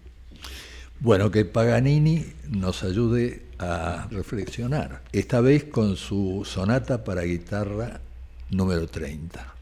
Bueno, 0.99 1.31
que 1.31 1.45
Paganini 1.45 2.25
nos 2.49 2.83
ayude 2.83 3.47
a 3.59 4.09
reflexionar, 4.11 5.03
esta 5.13 5.41
vez 5.41 5.65
con 5.65 5.97
su 5.97 6.43
sonata 6.45 7.05
para 7.05 7.23
guitarra 7.23 8.01
número 8.51 8.87
30. 8.87 9.55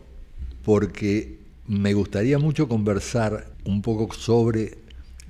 porque 0.62 1.38
me 1.66 1.94
gustaría 1.94 2.38
mucho 2.38 2.68
conversar 2.68 3.46
un 3.64 3.80
poco 3.80 4.12
sobre 4.12 4.76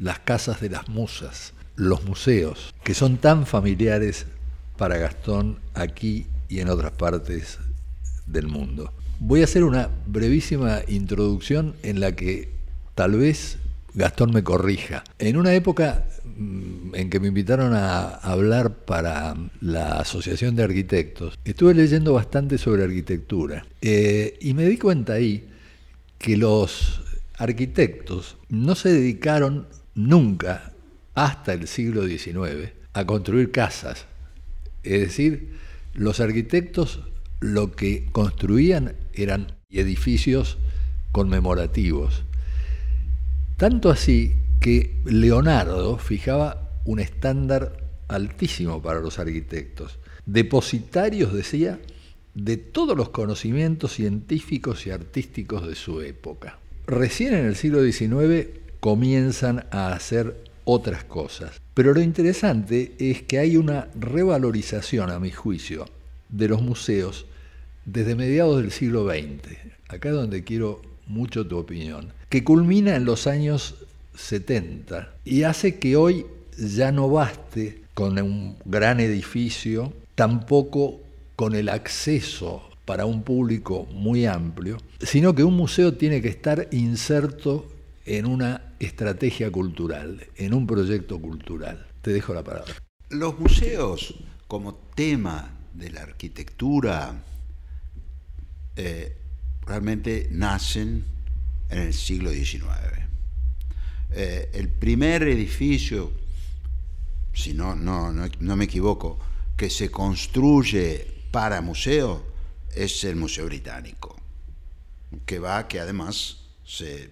las 0.01 0.19
casas 0.19 0.61
de 0.61 0.71
las 0.71 0.89
musas, 0.89 1.55
los 1.77 2.05
museos, 2.05 2.75
que 2.83 2.95
son 2.95 3.17
tan 3.17 3.47
familiares 3.47 4.27
para 4.77 4.99
Gastón 4.99 5.61
aquí 5.75 6.27
y 6.49 6.59
en 6.59 6.69
otras 6.69 6.91
partes 6.91 7.61
del 8.27 8.49
mundo. 8.49 8.93
Voy 9.23 9.43
a 9.43 9.45
hacer 9.45 9.65
una 9.65 9.91
brevísima 10.07 10.81
introducción 10.89 11.75
en 11.83 12.01
la 12.01 12.17
que 12.17 12.49
tal 12.95 13.19
vez 13.19 13.59
Gastón 13.93 14.33
me 14.33 14.43
corrija. 14.43 15.05
En 15.19 15.37
una 15.37 15.53
época 15.53 16.07
mm, 16.39 16.95
en 16.95 17.11
que 17.11 17.21
me 17.21 17.29
invitaron 17.29 17.75
a 17.75 18.15
hablar 18.15 18.77
para 18.77 19.37
la 19.61 20.01
Asociación 20.01 20.57
de 20.57 20.63
Arquitectos, 20.63 21.39
estuve 21.45 21.75
leyendo 21.75 22.15
bastante 22.15 22.57
sobre 22.57 22.83
arquitectura 22.83 23.67
eh, 23.83 24.39
y 24.41 24.55
me 24.55 24.65
di 24.65 24.79
cuenta 24.79 25.13
ahí 25.13 25.47
que 26.17 26.39
los 26.39 27.03
arquitectos 27.37 28.39
no 28.49 28.75
se 28.75 28.89
dedicaron 28.89 29.67
nunca, 29.95 30.73
hasta 31.15 31.53
el 31.53 31.69
siglo 31.69 32.07
XIX, 32.07 32.73
a 32.95 33.05
construir 33.05 33.51
casas. 33.51 34.07
Es 34.83 35.01
decir, 35.03 35.59
los 35.93 36.21
arquitectos 36.21 37.01
lo 37.41 37.73
que 37.73 38.07
construían 38.13 38.95
eran 39.15 39.57
edificios 39.71 40.59
conmemorativos. 41.13 42.23
Tanto 43.57 43.91
así 43.91 44.35
que 44.61 45.01
Leonardo 45.05 45.99
fijaba 45.99 46.71
un 46.85 47.01
estándar 47.01 47.85
altísimo 48.09 48.83
para 48.83 49.01
los 49.01 49.19
arquitectos. 49.19 49.99
Depositarios, 50.27 51.33
decía, 51.33 51.81
de 52.35 52.57
todos 52.57 52.97
los 52.97 53.09
conocimientos 53.09 53.95
científicos 53.95 54.87
y 54.87 54.91
artísticos 54.91 55.67
de 55.67 55.75
su 55.75 56.01
época. 56.01 56.59
Recién 56.87 57.35
en 57.35 57.47
el 57.47 57.57
siglo 57.57 57.83
XIX 57.83 58.49
comienzan 58.81 59.67
a 59.71 59.93
hacer 59.93 60.45
otras 60.65 61.05
cosas. 61.05 61.61
Pero 61.75 61.95
lo 61.95 62.01
interesante 62.01 62.95
es 62.99 63.23
que 63.23 63.39
hay 63.39 63.57
una 63.57 63.89
revalorización, 63.99 65.11
a 65.11 65.19
mi 65.19 65.31
juicio, 65.31 65.87
de 66.31 66.49
los 66.49 66.63
museos 66.63 67.27
desde 67.85 68.15
mediados 68.15 68.63
del 68.63 68.71
siglo 68.71 69.09
XX, 69.09 69.57
acá 69.89 70.11
donde 70.11 70.45
quiero 70.45 70.83
mucho 71.07 71.47
tu 71.47 71.59
opinión, 71.59 72.13
que 72.29 72.45
culmina 72.45 72.95
en 72.95 73.05
los 73.05 73.27
años 73.27 73.75
70 74.17 75.15
y 75.25 75.43
hace 75.43 75.79
que 75.79 75.97
hoy 75.97 76.27
ya 76.57 76.93
no 76.93 77.09
baste 77.09 77.83
con 77.95 78.19
un 78.21 78.57
gran 78.65 79.01
edificio, 79.01 79.93
tampoco 80.15 81.01
con 81.37 81.55
el 81.55 81.69
acceso 81.69 82.63
para 82.85 83.07
un 83.07 83.23
público 83.23 83.87
muy 83.93 84.27
amplio, 84.27 84.79
sino 85.01 85.35
que 85.35 85.45
un 85.45 85.57
museo 85.57 85.95
tiene 85.95 86.21
que 86.21 86.29
estar 86.29 86.69
inserto 86.71 87.67
en 88.05 88.27
una 88.27 88.75
estrategia 88.79 89.51
cultural, 89.51 90.27
en 90.37 90.55
un 90.55 90.67
proyecto 90.67 91.21
cultural. 91.21 91.87
Te 92.03 92.13
dejo 92.13 92.35
la 92.35 92.43
palabra. 92.43 92.75
Los 93.11 93.39
museos 93.39 94.15
como 94.49 94.75
tema 94.95 95.60
de 95.73 95.91
la 95.91 96.03
arquitectura 96.03 97.23
eh, 98.77 99.17
realmente 99.67 100.29
nacen 100.31 101.05
en 101.69 101.79
el 101.79 101.95
siglo 101.95 102.31
XIX. 102.31 102.65
Eh, 104.13 104.51
el 104.55 104.69
primer 104.69 105.23
edificio, 105.23 106.13
si 107.33 107.55
no, 107.55 107.77
no, 107.77 108.13
no, 108.13 108.57
me 108.57 108.65
equivoco, 108.65 109.19
que 109.57 109.71
se 109.71 109.91
construye 109.91 111.07
para 111.31 111.61
museo 111.61 112.27
es 112.75 113.05
el 113.05 113.17
Museo 113.17 113.47
Británico, 113.47 114.17
que 115.27 115.39
va, 115.39 115.69
que 115.69 115.81
además 115.81 116.39
se 116.65 117.11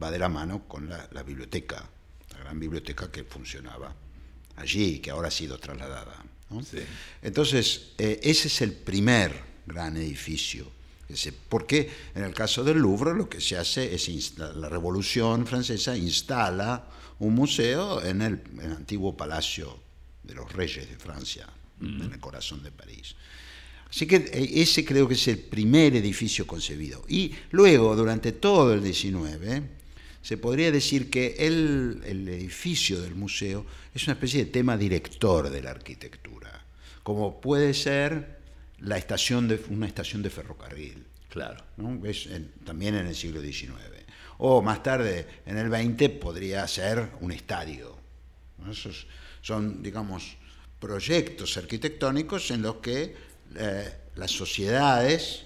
va 0.00 0.10
de 0.10 0.18
la 0.18 0.28
mano 0.28 0.66
con 0.68 0.88
la, 0.88 1.22
biblioteca, 1.22 1.88
la 2.32 2.38
gran 2.38 2.58
biblioteca 2.58 3.10
que 3.10 3.24
funcionaba 3.24 3.94
allí, 4.56 4.98
que 4.98 5.10
ahora 5.10 5.28
ha 5.28 5.30
sido 5.30 5.58
trasladada. 5.58 6.24
Entonces, 7.22 7.92
eh, 7.98 8.20
ese 8.22 8.48
es 8.48 8.60
el 8.62 8.72
primer 8.72 9.32
gran 9.66 9.96
edificio. 9.96 10.70
Porque 11.48 11.88
en 12.14 12.24
el 12.24 12.34
caso 12.34 12.64
del 12.64 12.78
Louvre 12.78 13.14
lo 13.14 13.28
que 13.28 13.40
se 13.40 13.56
hace 13.56 13.94
es 13.94 14.38
la 14.38 14.68
Revolución 14.68 15.46
Francesa 15.46 15.96
instala 15.96 16.88
un 17.20 17.34
museo 17.34 18.04
en 18.04 18.22
el, 18.22 18.42
antiguo 18.76 19.16
Palacio 19.16 19.78
de 20.22 20.34
los 20.34 20.52
Reyes 20.52 20.88
de 20.88 20.96
Francia, 20.96 21.48
en 21.80 22.12
el 22.12 22.18
corazón 22.18 22.62
de 22.62 22.72
París. 22.72 23.14
Así 23.88 24.06
que 24.06 24.16
eh, 24.16 24.60
ese 24.60 24.84
creo 24.84 25.06
que 25.06 25.14
es 25.14 25.28
el 25.28 25.38
primer 25.38 25.94
edificio 25.94 26.46
concebido. 26.46 27.04
Y 27.08 27.32
luego, 27.52 27.94
durante 27.94 28.32
todo 28.32 28.74
el 28.74 28.82
XIX, 28.82 29.62
se 30.26 30.36
podría 30.36 30.72
decir 30.72 31.08
que 31.08 31.36
el, 31.38 32.02
el 32.04 32.28
edificio 32.28 33.00
del 33.00 33.14
museo 33.14 33.64
es 33.94 34.02
una 34.08 34.14
especie 34.14 34.44
de 34.44 34.50
tema 34.50 34.76
director 34.76 35.50
de 35.50 35.62
la 35.62 35.70
arquitectura, 35.70 36.64
como 37.04 37.40
puede 37.40 37.72
ser 37.72 38.40
la 38.80 38.98
estación 38.98 39.46
de, 39.46 39.62
una 39.70 39.86
estación 39.86 40.24
de 40.24 40.30
ferrocarril. 40.30 41.06
Claro. 41.28 41.62
también 42.64 42.96
en 42.96 43.06
el 43.06 43.14
siglo 43.14 43.40
XIX. 43.40 43.70
O 44.38 44.62
más 44.62 44.82
tarde, 44.82 45.28
en 45.46 45.58
el 45.58 45.70
XX, 45.70 46.08
podría 46.18 46.66
ser 46.66 47.08
un 47.20 47.30
estadio. 47.30 47.96
Esos 48.68 49.06
son, 49.42 49.80
digamos, 49.80 50.36
proyectos 50.80 51.56
arquitectónicos 51.56 52.50
en 52.50 52.62
los 52.62 52.78
que 52.78 53.14
eh, 53.54 53.92
las 54.16 54.32
sociedades, 54.32 55.45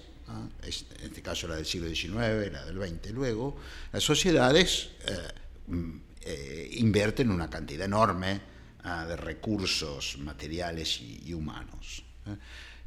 en 0.61 1.05
este 1.05 1.21
caso 1.21 1.47
la 1.47 1.55
del 1.55 1.65
siglo 1.65 1.87
XIX, 1.87 2.51
la 2.51 2.65
del 2.65 2.77
XX 2.77 3.11
luego, 3.11 3.57
las 3.91 4.03
sociedades 4.03 4.89
eh, 5.07 5.17
mm, 5.67 5.91
eh, 6.21 6.69
invierten 6.73 7.31
una 7.31 7.49
cantidad 7.49 7.85
enorme 7.85 8.41
ah, 8.83 9.05
de 9.05 9.15
recursos 9.15 10.17
materiales 10.19 11.01
y 11.01 11.33
humanos. 11.33 12.03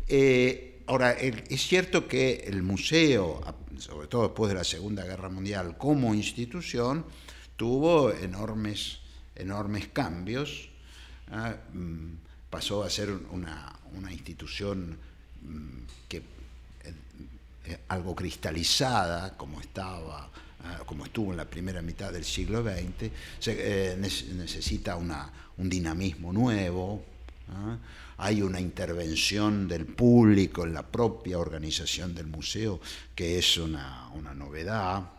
Eh, 0.07 0.83
ahora, 0.87 1.13
es 1.13 1.67
cierto 1.67 2.07
que 2.07 2.45
el 2.47 2.63
museo, 2.63 3.41
sobre 3.79 4.07
todo 4.07 4.25
después 4.25 4.51
de 4.51 4.57
la 4.57 4.65
Segunda 4.65 5.05
Guerra 5.05 5.29
Mundial, 5.29 5.77
como 5.79 6.15
institución, 6.15 7.07
tuvo 7.57 8.13
enormes, 8.13 9.01
enormes 9.35 9.89
cambios. 9.89 10.69
¿ah? 11.31 11.57
Mm, 11.73 12.17
pasó 12.51 12.85
a 12.85 12.91
ser 12.91 13.11
una, 13.11 13.81
institución 14.11 14.99
mm, 15.43 15.79
que 16.09 16.23
eh, 17.65 17.79
algo 17.89 18.15
cristalizada, 18.15 19.37
como 19.37 19.61
estaba 19.61 20.31
¿ah? 20.65 20.83
como 20.87 21.05
estuvo 21.05 21.31
en 21.31 21.37
la 21.37 21.45
primera 21.45 21.83
mitad 21.83 22.13
del 22.13 22.25
siglo 22.25 22.63
XX, 22.63 23.11
se, 23.39 23.97
necesita 23.99 24.97
una, 24.97 25.31
un 25.59 25.69
dinamismo 25.69 26.33
nuevo, 26.33 27.05
¿ah? 27.49 27.79
hay 28.19 28.43
una 28.43 28.61
intervención 28.61 29.69
del 29.69 29.87
público 29.87 30.65
en 30.65 30.75
la 30.75 30.83
propia 30.83 31.39
organización 31.39 32.15
del 32.15 32.27
museo, 32.27 32.81
que 33.15 33.39
es 33.39 33.57
una, 33.57 34.11
novedad. 34.35 35.11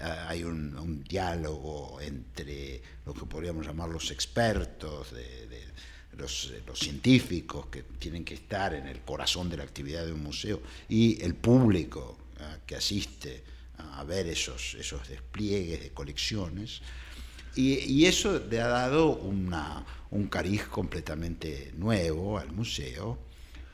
Eh, 0.00 0.04
hay 0.28 0.44
un, 0.44 1.02
diálogo 1.02 2.00
entre 2.00 2.80
lo 3.06 3.14
que 3.14 3.26
podríamos 3.26 3.66
llamar 3.66 3.88
los 3.88 4.10
expertos, 4.10 5.12
de, 5.12 5.48
los, 6.18 6.52
científicos 6.74 7.66
que 7.66 7.82
tienen 7.98 8.24
que 8.24 8.34
estar 8.34 8.74
en 8.74 8.86
el 8.86 9.00
corazón 9.00 9.48
de 9.48 9.56
la 9.56 9.64
actividad 9.64 10.04
de 10.04 10.12
un 10.12 10.22
museo 10.22 10.60
y 10.88 11.22
el 11.22 11.34
público 11.34 12.18
eh, 12.38 12.42
que 12.66 12.76
asiste 12.76 13.42
a 13.78 14.04
ver 14.04 14.26
esos, 14.26 14.74
esos 14.74 15.08
despliegues 15.08 15.80
de 15.80 15.90
colecciones. 15.90 16.82
Y, 17.54 18.04
eso 18.04 18.40
le 18.50 18.60
ha 18.60 18.68
dado 18.68 19.10
un 19.10 20.26
cariz 20.28 20.64
completamente 20.64 21.72
nuevo 21.76 22.38
al 22.38 22.52
museo 22.52 23.18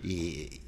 y, 0.02 0.60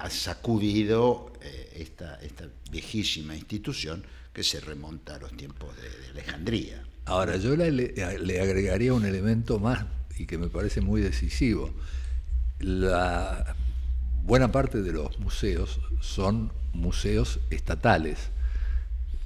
ha 0.00 0.10
sacudido 0.10 1.32
eh, 1.40 1.72
esta, 1.76 2.16
esta, 2.16 2.48
viejísima 2.70 3.34
institución 3.34 4.04
que 4.32 4.42
se 4.42 4.60
remonta 4.60 5.16
a 5.16 5.18
los 5.18 5.36
tiempos 5.36 5.74
de, 5.76 6.10
Alejandría. 6.10 6.84
Ahora, 7.06 7.36
yo 7.36 7.56
le, 7.56 7.94
agregaría 8.40 8.92
un 8.92 9.04
elemento 9.04 9.58
más 9.58 9.84
y 10.18 10.26
que 10.26 10.38
me 10.38 10.48
parece 10.48 10.80
muy 10.80 11.00
decisivo. 11.00 11.70
La 12.58 13.54
buena 14.24 14.50
parte 14.50 14.82
de 14.82 14.92
los 14.92 15.18
museos 15.20 15.80
son 16.00 16.52
museos 16.72 17.40
estatales, 17.50 18.30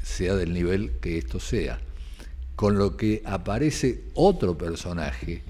sea 0.03 0.35
del 0.35 0.53
nivel 0.53 0.99
que 1.01 1.19
esto 1.19 1.41
sea 1.41 1.81
con 2.57 2.79
lo 2.79 2.97
que 2.97 3.23
aparece 3.25 4.05
otro 4.15 4.57
personaje 4.57 5.43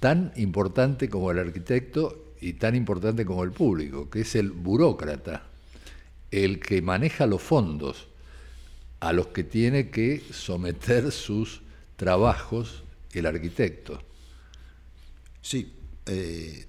tan 0.00 0.32
importante 0.36 1.08
como 1.08 1.30
el 1.30 1.38
arquitecto 1.38 2.34
y 2.40 2.52
tan 2.52 2.76
importante 2.76 3.24
como 3.24 3.42
el 3.42 3.50
público, 3.50 4.10
que 4.10 4.20
es 4.20 4.36
el 4.36 4.50
burócrata, 4.50 5.42
el 6.30 6.60
que 6.60 6.82
maneja 6.82 7.26
los 7.26 7.42
fondos 7.42 8.06
a 9.00 9.12
los 9.12 9.28
que 9.28 9.44
tiene 9.44 9.90
que 9.90 10.22
someter 10.30 11.10
sus 11.10 11.62
trabajos 11.96 12.84
el 13.12 13.26
arquitecto. 13.26 14.00
Sí, 15.46 15.72
eh, 16.06 16.64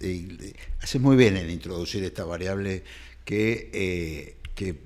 eh, 0.00 0.54
hace 0.82 0.98
muy 0.98 1.16
bien 1.16 1.38
en 1.38 1.48
introducir 1.48 2.04
esta 2.04 2.24
variable 2.24 2.84
que, 3.24 3.70
eh, 3.72 4.36
que 4.54 4.76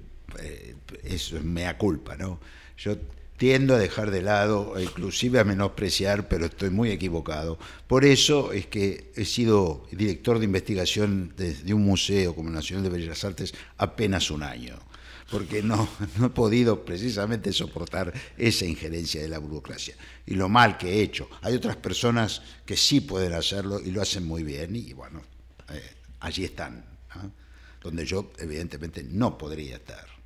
eso 1.02 1.36
es 1.36 1.42
mea 1.42 1.76
culpa, 1.76 2.16
¿no? 2.16 2.38
Yo 2.78 2.96
tiendo 3.36 3.74
a 3.74 3.78
dejar 3.78 4.12
de 4.12 4.22
lado, 4.22 4.80
inclusive 4.80 5.40
a 5.40 5.44
menospreciar, 5.44 6.28
pero 6.28 6.46
estoy 6.46 6.70
muy 6.70 6.92
equivocado. 6.92 7.58
Por 7.88 8.04
eso 8.04 8.52
es 8.52 8.66
que 8.68 9.10
he 9.16 9.24
sido 9.24 9.88
director 9.90 10.38
de 10.38 10.44
investigación 10.44 11.34
de, 11.36 11.74
un 11.74 11.82
museo 11.82 12.32
como 12.32 12.50
Nacional 12.50 12.84
de 12.84 12.90
Bellas 12.90 13.24
Artes 13.24 13.54
apenas 13.76 14.30
un 14.30 14.44
año, 14.44 14.78
porque 15.30 15.62
no, 15.62 15.88
no 16.18 16.26
he 16.26 16.30
podido 16.30 16.84
precisamente 16.84 17.52
soportar 17.52 18.12
esa 18.36 18.64
injerencia 18.64 19.20
de 19.20 19.28
la 19.28 19.38
burocracia 19.38 19.94
y 20.26 20.34
lo 20.34 20.48
mal 20.48 20.78
que 20.78 20.94
he 20.94 21.02
hecho. 21.02 21.28
Hay 21.42 21.54
otras 21.54 21.76
personas 21.76 22.42
que 22.64 22.76
sí 22.76 23.00
pueden 23.00 23.32
hacerlo 23.32 23.80
y 23.80 23.90
lo 23.90 24.02
hacen 24.02 24.26
muy 24.26 24.42
bien 24.42 24.76
y 24.76 24.92
bueno, 24.92 25.22
eh, 25.70 25.82
allí 26.20 26.44
están, 26.44 26.84
¿ah? 27.10 27.28
donde 27.82 28.04
yo 28.04 28.32
evidentemente 28.38 29.02
no 29.04 29.36
podría 29.36 29.76
estar. 29.76 30.16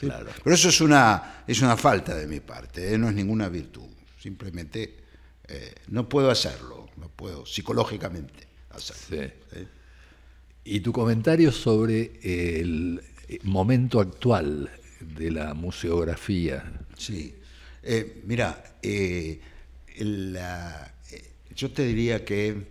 Pero 0.00 0.54
eso 0.54 0.68
es 0.68 0.80
una, 0.80 1.44
es 1.46 1.60
una 1.62 1.76
falta 1.76 2.16
de 2.16 2.26
mi 2.26 2.40
parte, 2.40 2.92
¿eh? 2.94 2.98
no 2.98 3.08
es 3.08 3.14
ninguna 3.14 3.48
virtud. 3.48 3.88
Simplemente 4.20 4.96
eh, 5.46 5.74
no 5.88 6.08
puedo 6.08 6.30
hacerlo, 6.30 6.88
no 6.96 7.08
puedo 7.08 7.46
psicológicamente 7.46 8.48
hacerlo. 8.70 9.22
¿eh? 9.52 9.68
Y 10.64 10.80
tu 10.80 10.92
comentario 10.92 11.52
sobre 11.52 12.18
el 12.60 13.00
momento 13.42 14.00
actual 14.00 14.70
de 15.00 15.30
la 15.30 15.54
museografía. 15.54 16.72
Sí, 16.96 17.34
mira, 18.24 18.62
yo 21.54 21.70
te 21.70 21.84
diría 21.84 22.24
que 22.24 22.66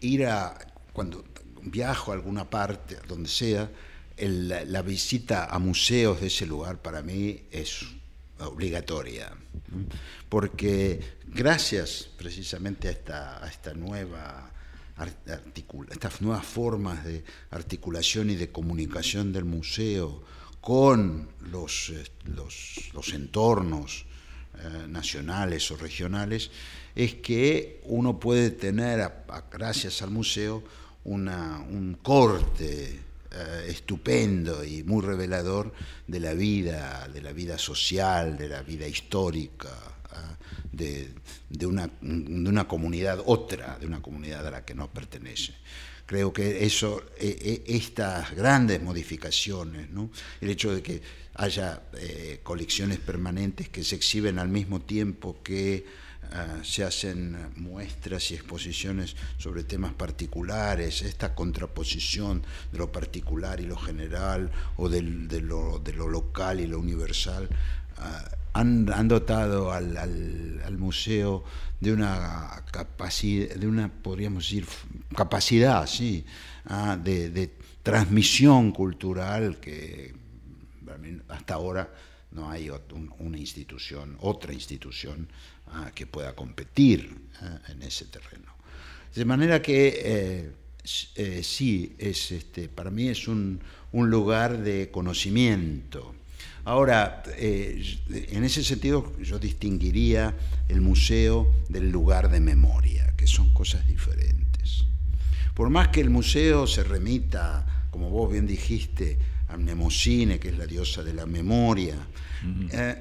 ir 0.00 0.26
a, 0.26 0.56
cuando 0.92 1.24
viajo 1.62 2.12
a 2.12 2.14
alguna 2.14 2.48
parte, 2.48 2.98
donde 3.08 3.28
sea, 3.28 3.70
la 4.18 4.82
visita 4.82 5.46
a 5.46 5.58
museos 5.58 6.20
de 6.20 6.28
ese 6.28 6.46
lugar 6.46 6.78
para 6.78 7.02
mí 7.02 7.42
es 7.50 7.86
obligatoria, 8.38 9.32
porque 10.28 11.00
gracias 11.26 12.08
precisamente 12.16 12.88
a 12.88 12.90
esta, 12.90 13.48
esta 13.48 13.74
nueva 13.74 14.50
estas 15.90 16.22
nuevas 16.22 16.46
formas 16.46 17.04
de 17.04 17.24
articulación 17.50 18.30
y 18.30 18.36
de 18.36 18.50
comunicación 18.50 19.32
del 19.32 19.44
museo 19.44 20.22
con 20.60 21.28
los, 21.52 21.90
eh, 21.90 22.04
los, 22.24 23.12
entornos 23.12 24.04
eh, 24.54 24.86
nacionales 24.88 25.70
o 25.70 25.76
regionales, 25.76 26.50
es 26.94 27.14
que 27.14 27.82
uno 27.84 28.18
puede 28.18 28.50
tener, 28.50 29.08
gracias 29.52 30.02
al 30.02 30.10
museo, 30.10 30.64
una, 31.04 31.60
un 31.60 31.98
corte 32.02 32.98
eh, 33.30 33.66
estupendo 33.68 34.64
y 34.64 34.82
muy 34.82 35.02
revelador 35.02 35.72
de 36.06 36.20
la 36.20 36.32
vida, 36.32 37.06
de 37.12 37.20
la 37.20 37.32
vida 37.32 37.58
social, 37.58 38.36
de 38.36 38.48
la 38.48 38.62
vida 38.62 38.88
histórica, 38.88 39.70
de, 40.72 41.66
una, 41.66 41.90
de, 42.00 42.48
una, 42.48 42.68
comunidad 42.68 43.22
otra, 43.24 43.78
de 43.78 43.86
una 43.86 44.02
comunidad 44.02 44.46
a 44.46 44.50
la 44.50 44.64
que 44.64 44.74
no 44.74 44.88
pertenece. 44.88 45.54
Creo 46.06 46.32
que 46.32 46.64
eso, 46.64 47.02
e, 47.18 47.64
e, 47.66 47.76
estas 47.76 48.34
grandes 48.34 48.80
modificaciones, 48.80 49.88
el 50.40 50.50
hecho 50.50 50.72
de 50.72 50.82
que 50.82 51.02
haya 51.34 51.82
eh, 51.98 52.40
colecciones 52.42 52.98
permanentes 52.98 53.68
que 53.68 53.82
se 53.82 53.96
exhiben 53.96 54.38
al 54.38 54.48
mismo 54.48 54.80
tiempo 54.80 55.42
que 55.42 55.84
Ah, 56.32 56.58
se 56.62 56.82
hacen 56.82 57.52
muestras 57.56 58.30
y 58.30 58.34
exposiciones 58.34 59.14
sobre 59.38 59.62
temas 59.62 59.94
particulares, 59.94 61.02
esta 61.02 61.34
contraposición 61.34 62.42
de 62.72 62.78
lo 62.78 62.90
particular 62.90 63.60
y 63.60 63.64
lo 63.64 63.76
general 63.76 64.50
o 64.76 64.88
de, 64.88 65.02
lo, 65.02 65.78
local 66.08 66.60
y 66.60 66.66
lo 66.66 66.80
universal, 66.80 67.48
ah, 67.98 68.28
han, 68.58 69.08
dotado 69.08 69.72
al, 69.72 70.76
museo 70.78 71.44
de 71.80 71.92
una 71.92 72.64
capacidad, 72.70 73.54
de 73.54 73.66
una, 73.66 73.88
podríamos 73.88 74.44
decir, 74.44 74.66
capacidad, 75.14 75.86
sí, 75.86 76.24
ah, 76.66 76.96
de 76.96 77.50
transmisión 77.82 78.72
cultural 78.72 79.58
que 79.60 80.14
hasta 81.28 81.54
ahora 81.54 81.88
no 82.32 82.50
hay 82.50 82.70
una 83.18 83.38
institución, 83.38 84.16
otra 84.20 84.52
institución 84.52 85.28
ah, 85.68 85.90
que 85.94 86.06
pueda 86.06 86.34
competir 86.34 87.16
ah, 87.40 87.60
en 87.68 87.82
ese 87.82 88.06
terreno. 88.06 88.54
De 89.14 89.24
manera 89.24 89.62
que 89.62 90.00
eh, 90.04 90.50
eh, 91.14 91.42
sí, 91.42 91.94
es, 91.98 92.32
este, 92.32 92.68
para 92.68 92.90
mí 92.90 93.08
es 93.08 93.28
un, 93.28 93.60
lugar 93.92 94.58
de 94.58 94.90
conocimiento. 94.90 96.14
Ahora, 96.66 97.22
eh, 97.36 97.80
en 98.10 98.42
ese 98.42 98.64
sentido 98.64 99.12
yo 99.22 99.38
distinguiría 99.38 100.34
el 100.68 100.80
museo 100.80 101.48
del 101.68 101.90
lugar 101.90 102.28
de 102.28 102.40
memoria, 102.40 103.14
que 103.16 103.28
son 103.28 103.54
cosas 103.54 103.86
diferentes. 103.86 104.84
Por 105.54 105.70
más 105.70 105.88
que 105.88 106.00
el 106.00 106.10
museo 106.10 106.66
se 106.66 106.82
remita, 106.82 107.86
como 107.92 108.10
vos 108.10 108.32
bien 108.32 108.48
dijiste, 108.48 109.16
a 109.46 109.56
Mnemosine, 109.56 110.40
que 110.40 110.48
es 110.48 110.58
la 110.58 110.66
diosa 110.66 111.04
de 111.04 111.14
la 111.14 111.24
memoria, 111.24 112.04
eh, 112.72 112.96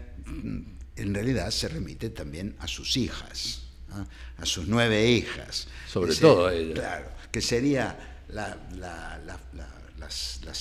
en 0.95 1.13
realidad 1.15 1.49
se 1.49 1.67
remite 1.67 2.11
también 2.11 2.55
a 2.59 2.67
sus 2.67 2.95
hijas, 2.97 3.63
¿ah? 3.89 4.05
a 4.37 4.45
sus 4.45 4.67
nueve 4.67 5.09
hijas. 5.09 5.67
Sobre 5.87 6.13
todo 6.13 6.49
a 6.49 6.51
Claro, 6.51 7.09
que 7.31 7.41
sería 7.41 8.21
las, 8.29 8.57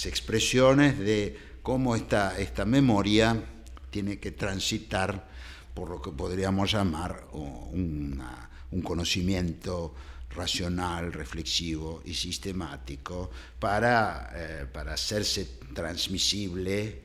expresiones 0.06 0.98
de 0.98 1.53
cómo 1.64 1.96
esta, 1.96 2.38
esta 2.38 2.66
memoria 2.66 3.42
tiene 3.88 4.20
que 4.20 4.32
transitar 4.32 5.26
por 5.72 5.88
lo 5.88 6.00
que 6.00 6.10
podríamos 6.10 6.70
llamar 6.70 7.26
un 7.32 8.82
conocimiento 8.84 9.94
racional, 10.28 11.10
reflexivo 11.10 12.02
y 12.04 12.12
sistemático 12.12 13.30
para, 13.58 14.30
eh, 14.34 14.66
para 14.70 14.92
hacerse 14.92 15.58
transmisible 15.72 17.00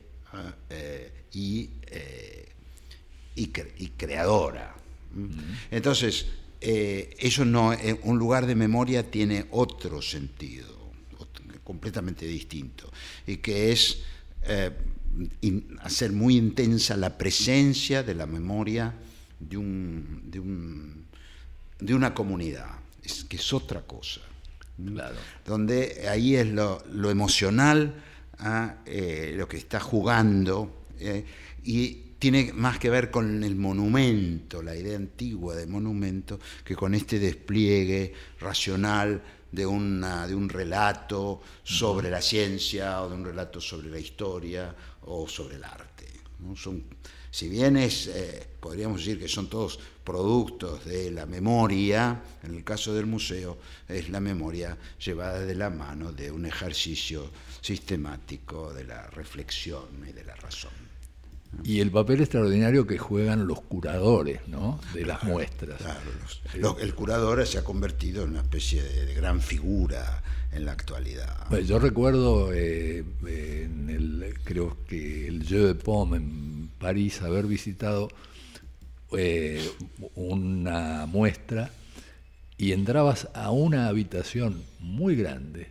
eh, 0.68 1.12
y, 1.32 1.70
eh, 1.86 2.48
y, 3.36 3.46
creadora. 3.96 4.74
Entonces, 5.70 6.26
eso 6.60 7.46
no, 7.46 7.72
un 8.02 8.18
lugar 8.18 8.44
de 8.44 8.54
memoria 8.54 9.10
tiene 9.10 9.46
otro 9.52 10.02
sentido, 10.02 10.68
completamente 11.64 12.26
distinto, 12.26 12.92
y 13.26 13.38
que 13.38 13.72
es 13.72 14.02
hacer 15.82 16.12
muy 16.12 16.36
intensa 16.36 16.96
la 16.96 17.16
presencia 17.18 18.02
de 18.02 18.14
la 18.14 18.26
memoria 18.26 18.94
de, 19.38 19.56
un, 19.56 20.22
de, 20.24 20.40
un, 20.40 21.06
de 21.78 21.94
una 21.94 22.14
comunidad 22.14 22.80
que 23.28 23.36
es 23.36 23.52
otra 23.52 23.82
cosa. 23.82 24.20
donde 25.44 26.06
ahí 26.08 26.36
es 26.36 26.46
lo, 26.46 26.82
emocional, 27.10 27.94
¿ah? 28.38 28.76
eh, 28.86 29.34
lo 29.36 29.48
que 29.48 29.56
está 29.56 29.80
jugando, 29.80 30.84
eh, 30.98 31.24
y 31.64 32.10
tiene 32.18 32.52
más 32.52 32.78
que 32.78 32.90
ver 32.90 33.10
con 33.10 33.42
el 33.42 33.56
monumento, 33.56 34.62
la 34.62 34.76
idea 34.76 34.96
antigua 34.96 35.56
de 35.56 35.66
monumento, 35.66 36.38
que 36.64 36.76
con 36.76 36.94
este 36.94 37.18
despliegue 37.18 38.12
racional 38.38 39.22
de, 39.52 39.66
una, 39.66 40.26
de 40.26 40.34
un 40.34 40.48
relato 40.48 41.40
sobre 41.62 42.10
la 42.10 42.20
ciencia 42.20 43.02
o 43.02 43.08
de 43.08 43.14
un 43.14 43.24
relato 43.24 43.60
sobre 43.60 43.90
la 43.90 43.98
historia 43.98 44.74
o 45.02 45.28
sobre 45.28 45.56
el 45.56 45.64
arte. 45.64 46.06
Son, 46.56 46.84
si 47.30 47.48
bien 47.48 47.76
es, 47.76 48.06
eh, 48.08 48.46
podríamos 48.58 48.98
decir 48.98 49.18
que 49.18 49.28
son 49.28 49.48
todos 49.48 49.78
productos 50.02 50.84
de 50.84 51.10
la 51.10 51.26
memoria, 51.26 52.22
en 52.42 52.54
el 52.54 52.64
caso 52.64 52.94
del 52.94 53.06
museo, 53.06 53.58
es 53.86 54.08
la 54.08 54.20
memoria 54.20 54.76
llevada 54.98 55.40
de 55.40 55.54
la 55.54 55.70
mano 55.70 56.12
de 56.12 56.30
un 56.30 56.46
ejercicio 56.46 57.30
sistemático 57.60 58.72
de 58.72 58.84
la 58.84 59.06
reflexión 59.08 60.04
y 60.08 60.12
de 60.12 60.24
la 60.24 60.34
razón. 60.34 60.89
Y 61.64 61.80
el 61.80 61.90
papel 61.90 62.20
extraordinario 62.20 62.86
que 62.86 62.96
juegan 62.96 63.46
los 63.46 63.60
curadores 63.60 64.46
¿no? 64.46 64.80
de 64.94 65.04
las 65.04 65.24
muestras. 65.24 65.80
Claro, 65.80 66.78
el 66.78 66.94
curador 66.94 67.44
se 67.46 67.58
ha 67.58 67.64
convertido 67.64 68.22
en 68.22 68.30
una 68.30 68.40
especie 68.40 68.82
de, 68.82 69.14
gran 69.14 69.40
figura 69.40 70.22
en 70.52 70.64
la 70.64 70.72
actualidad. 70.72 71.50
yo 71.60 71.78
recuerdo, 71.78 72.52
eh, 72.52 73.04
en 73.26 73.90
el, 73.90 74.34
creo 74.44 74.76
que 74.88 75.28
el 75.28 75.44
Jeu 75.44 75.66
de 75.66 75.74
Pomme 75.74 76.16
en 76.16 76.70
París, 76.78 77.20
haber 77.20 77.46
visitado 77.46 78.08
eh, 79.12 79.68
una 80.14 81.06
muestra 81.06 81.70
y 82.56 82.72
entrabas 82.72 83.28
a 83.34 83.50
una 83.50 83.88
habitación 83.88 84.62
muy 84.78 85.16
grande 85.16 85.68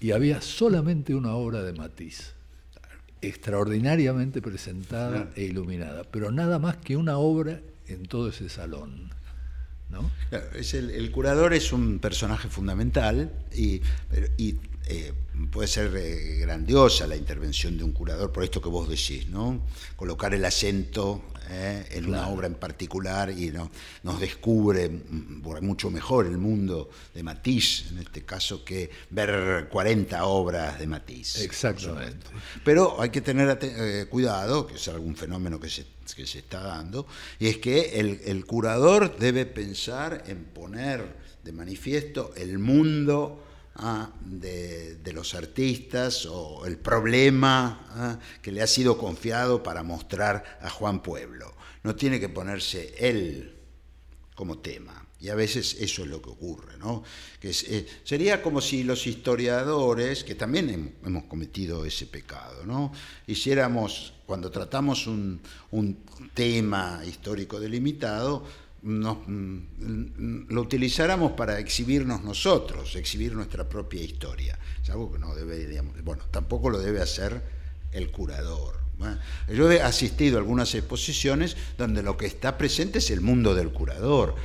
y 0.00 0.10
había 0.10 0.42
solamente 0.42 1.14
una 1.14 1.34
obra 1.34 1.62
de 1.62 1.72
Matisse 1.72 2.34
extraordinariamente 3.22 4.42
presentada 4.42 5.30
e 5.36 5.44
iluminada, 5.44 6.04
pero 6.04 6.30
nada 6.30 6.58
más 6.58 6.76
que 6.76 6.96
una 6.96 7.18
obra 7.18 7.60
en 7.86 8.06
todo 8.06 8.28
ese 8.28 8.48
salón. 8.48 9.10
¿no? 9.88 10.10
es 10.54 10.72
el, 10.72 11.10
curador 11.10 11.52
es 11.52 11.70
un 11.70 11.98
personaje 11.98 12.48
fundamental 12.48 13.30
y, 13.54 13.82
y 14.38 14.56
eh, 14.86 15.12
puede 15.50 15.68
ser 15.68 15.94
eh, 15.96 16.38
grandiosa 16.40 17.06
la 17.06 17.16
intervención 17.16 17.78
de 17.78 17.84
un 17.84 17.92
curador, 17.92 18.32
por 18.32 18.42
esto 18.42 18.60
que 18.60 18.68
vos 18.68 18.88
decís, 18.88 19.28
¿no? 19.28 19.62
Colocar 19.96 20.34
el 20.34 20.44
acento 20.44 21.22
eh, 21.52 21.86
en 21.90 22.06
una 22.06 22.28
obra 22.28 22.46
en 22.46 22.54
particular 22.54 23.30
y 23.30 23.50
no, 23.50 23.70
nos 24.02 24.18
descubre 24.20 24.88
mucho 24.88 25.90
mejor 25.90 26.26
el 26.26 26.38
mundo 26.38 26.90
de 27.14 27.22
Matisse, 27.22 27.90
en 27.90 27.98
este 27.98 28.22
caso, 28.22 28.64
que 28.64 28.90
ver 29.10 29.68
40 29.68 30.24
obras 30.24 30.78
de 30.78 30.86
Matisse. 30.86 31.42
Exactamente. 31.42 32.26
Pero 32.64 33.00
hay 33.00 33.10
que 33.10 33.20
tener 33.20 34.08
cuidado, 34.08 34.66
que 34.66 34.76
es 34.76 34.88
algún 34.88 35.14
fenómeno 35.14 35.60
que 35.60 35.68
se, 35.68 35.84
que 36.16 36.26
se 36.26 36.38
está 36.38 36.62
dando, 36.62 37.06
y 37.38 37.48
es 37.48 37.58
que 37.58 38.00
el, 38.00 38.20
el 38.24 38.46
curador 38.46 39.16
debe 39.18 39.46
pensar 39.46 40.24
en 40.26 40.44
poner 40.44 41.20
de 41.44 41.52
manifiesto 41.52 42.32
el 42.36 42.58
mundo 42.58 43.42
¿ah? 43.76 44.10
de, 44.20 44.98
los 45.12 45.34
artistas 45.34 46.26
o 46.26 46.64
el 46.66 46.78
problema 46.78 47.86
¿ah? 47.90 48.18
que 48.40 48.52
le 48.52 48.62
ha 48.62 48.66
sido 48.66 48.98
confiado 48.98 49.62
para 49.62 49.82
mostrar 49.82 50.58
a 50.62 50.70
Juan 50.70 51.02
Pueblo. 51.02 51.54
No 51.82 51.94
tiene 51.94 52.20
que 52.20 52.28
ponerse 52.28 52.94
él 52.98 53.56
como 54.34 54.58
tema. 54.58 55.06
Y 55.20 55.28
a 55.28 55.36
veces 55.36 55.76
eso 55.78 56.02
es 56.02 56.08
lo 56.08 56.20
que 56.20 56.30
ocurre, 56.30 56.76
¿no? 56.78 57.04
Que 57.38 57.50
eh, 57.50 57.86
sería 58.02 58.42
como 58.42 58.60
si 58.60 58.82
los 58.82 59.06
historiadores, 59.06 60.24
que 60.24 60.34
también 60.34 60.96
hemos 61.04 61.24
cometido 61.24 61.84
ese 61.84 62.06
pecado, 62.06 62.66
¿no? 62.66 62.92
Hiciéramos, 63.28 64.14
cuando 64.26 64.50
tratamos 64.50 65.06
un, 65.06 65.40
un 65.70 65.96
tema 66.34 67.02
histórico 67.06 67.60
delimitado, 67.60 68.44
Mm, 68.82 70.48
lo 70.48 70.60
utilizáramos 70.60 71.32
para 71.32 71.60
exhibirnos 71.60 72.22
nosotros, 72.22 72.96
exhibir 72.96 73.32
nuestra 73.32 73.68
propia 73.68 74.02
historia. 74.02 74.58
Es 74.82 74.90
algo 74.90 75.12
que 75.12 75.20
no 75.20 75.34
deberíamos, 75.34 76.02
bueno, 76.02 76.24
tampoco 76.30 76.68
lo 76.68 76.80
debe 76.80 77.00
hacer 77.00 77.42
el 77.92 78.10
curador. 78.10 78.82
Yo 79.48 79.70
he 79.70 79.82
asistido 79.82 80.36
a 80.36 80.40
algunas 80.40 80.74
exposiciones 80.74 81.56
donde 81.76 82.02
lo 82.02 82.16
que 82.16 82.26
está 82.26 82.56
presente 82.56 82.98
es 82.98 83.10
el 83.10 83.20
mundo 83.20 83.54
del 83.54 83.70
curador. 83.70 84.36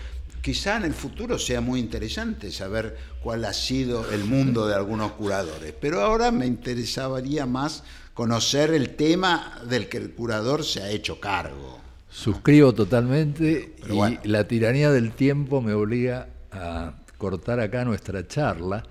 Quizá 0.42 0.78
en 0.78 0.86
el 0.86 0.94
futuro 0.94 1.38
sea 1.38 1.62
muy 1.62 1.80
interesante 1.80 2.52
saber 2.52 2.98
cuál 3.22 3.46
ha 3.46 3.54
sido 3.54 4.10
el 4.12 4.24
mundo 4.24 4.68
de 4.68 4.76
algunos 4.76 5.12
curadores, 5.14 5.74
pero 5.80 6.02
ahora 6.02 6.32
me 6.32 6.46
interesaría 6.46 7.46
más 7.46 7.84
conocer 8.14 8.74
el 8.74 8.96
tema 8.96 9.62
del 9.68 9.90
que 9.90 9.98
el 9.98 10.12
curador 10.12 10.64
se 10.64 10.82
ha 10.82 10.90
hecho 10.90 11.20
cargo. 11.20 11.87
Suscribo 12.18 12.74
totalmente 12.74 13.76
y 13.88 14.28
la 14.28 14.47
tiranía 14.47 14.89
del 14.91 15.11
tiempo 15.11 15.61
me 15.61 15.74
obliga 15.74 16.30
a 16.51 16.95
cortar 17.20 17.59
acá 17.59 17.86
nuestra 17.86 18.28
charla 18.28 18.82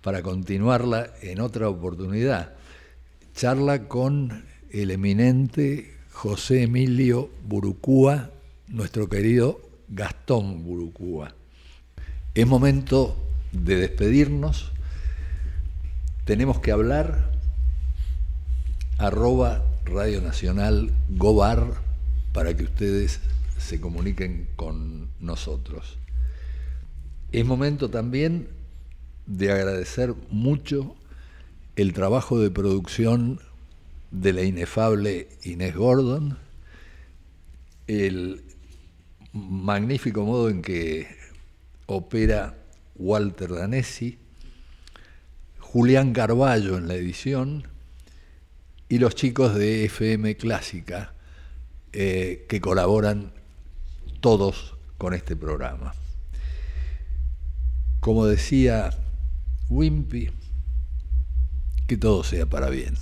para 0.00 0.22
continuarla 0.22 1.10
en 1.20 1.42
otra 1.42 1.68
oportunidad. 1.68 2.54
Charla 3.34 3.86
con 3.86 4.46
el 4.70 4.90
eminente 4.90 5.94
José 6.10 6.62
Emilio 6.62 7.28
Burucúa, 7.46 8.30
nuestro 8.68 9.10
querido 9.10 9.60
Gastón 9.88 10.64
Burucúa. 10.64 11.34
Es 12.34 12.46
momento 12.46 13.14
de 13.52 13.76
despedirnos. 13.76 14.72
Tenemos 16.24 16.60
que 16.60 16.72
hablar 16.72 17.30
arroba 18.96 19.62
Radio 19.84 20.22
Nacional 20.22 20.92
Gobar 21.10 21.84
para 22.34 22.54
que 22.56 22.64
ustedes 22.64 23.20
se 23.58 23.80
comuniquen 23.80 24.48
con 24.56 25.08
nosotros. 25.20 25.98
Es 27.30 27.46
momento 27.46 27.88
también 27.88 28.48
de 29.26 29.52
agradecer 29.52 30.14
mucho 30.30 30.96
el 31.76 31.92
trabajo 31.92 32.40
de 32.40 32.50
producción 32.50 33.40
de 34.10 34.32
la 34.32 34.42
inefable 34.42 35.28
Inés 35.44 35.76
Gordon, 35.76 36.36
el 37.86 38.42
magnífico 39.32 40.24
modo 40.24 40.50
en 40.50 40.60
que 40.60 41.06
opera 41.86 42.56
Walter 42.96 43.52
Danesi, 43.52 44.18
Julián 45.60 46.12
Carballo 46.12 46.76
en 46.78 46.88
la 46.88 46.94
edición 46.94 47.68
y 48.88 48.98
los 48.98 49.14
chicos 49.14 49.54
de 49.54 49.84
FM 49.84 50.36
Clásica, 50.36 51.13
eh, 51.96 52.44
que 52.48 52.60
colaboran 52.60 53.32
todos 54.18 54.74
con 54.98 55.14
este 55.14 55.36
programa. 55.36 55.94
Como 58.00 58.26
decía 58.26 58.90
Wimpy, 59.68 60.30
que 61.86 61.96
todo 61.96 62.24
sea 62.24 62.46
para 62.46 62.68
bien. 62.68 62.94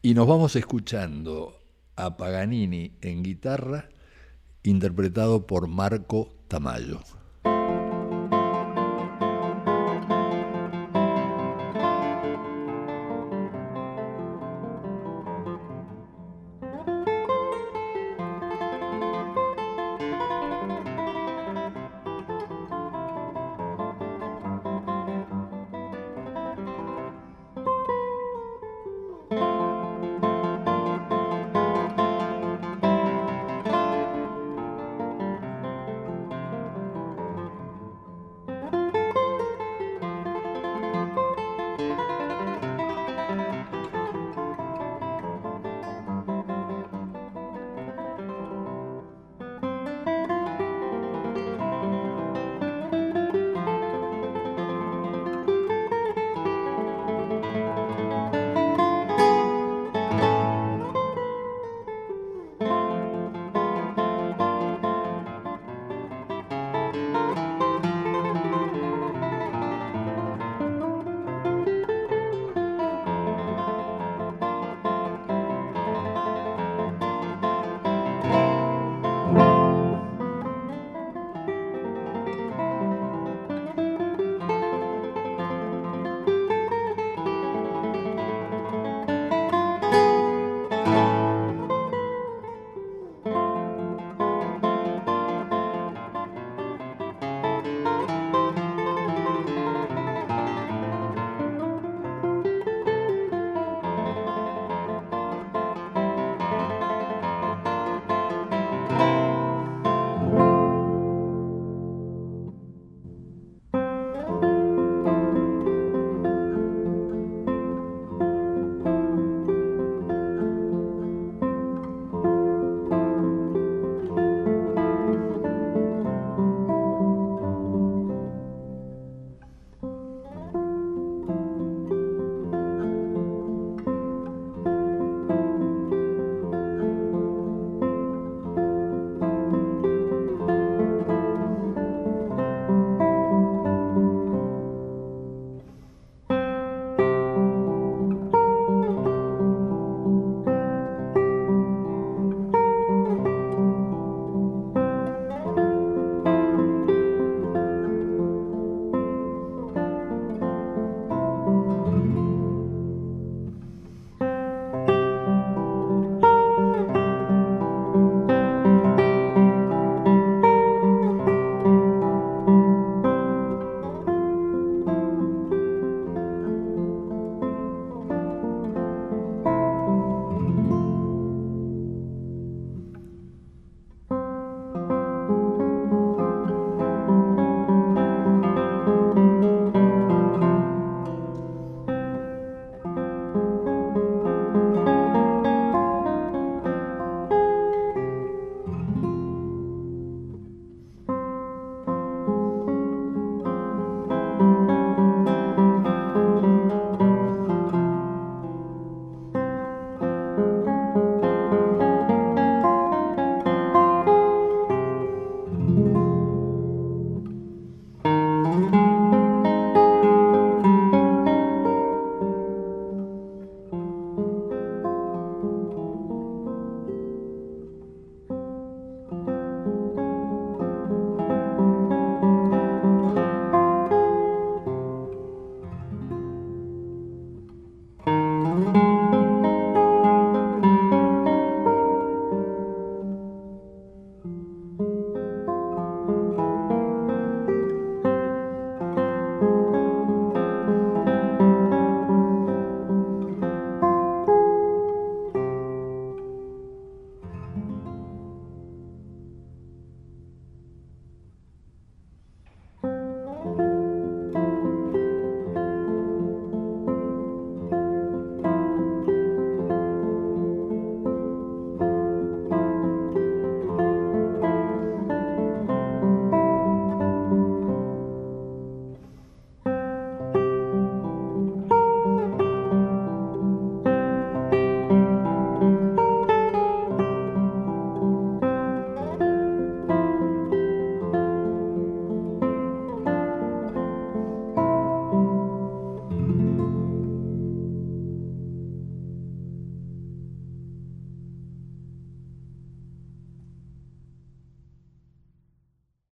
Y 0.00 0.14
nos 0.14 0.26
vamos 0.26 0.56
escuchando 0.56 1.60
a 1.94 2.16
Paganini 2.16 2.96
en 3.02 3.22
guitarra, 3.22 3.90
interpretado 4.62 5.46
por 5.46 5.68
Marco 5.68 6.32
Tamayo. 6.48 7.00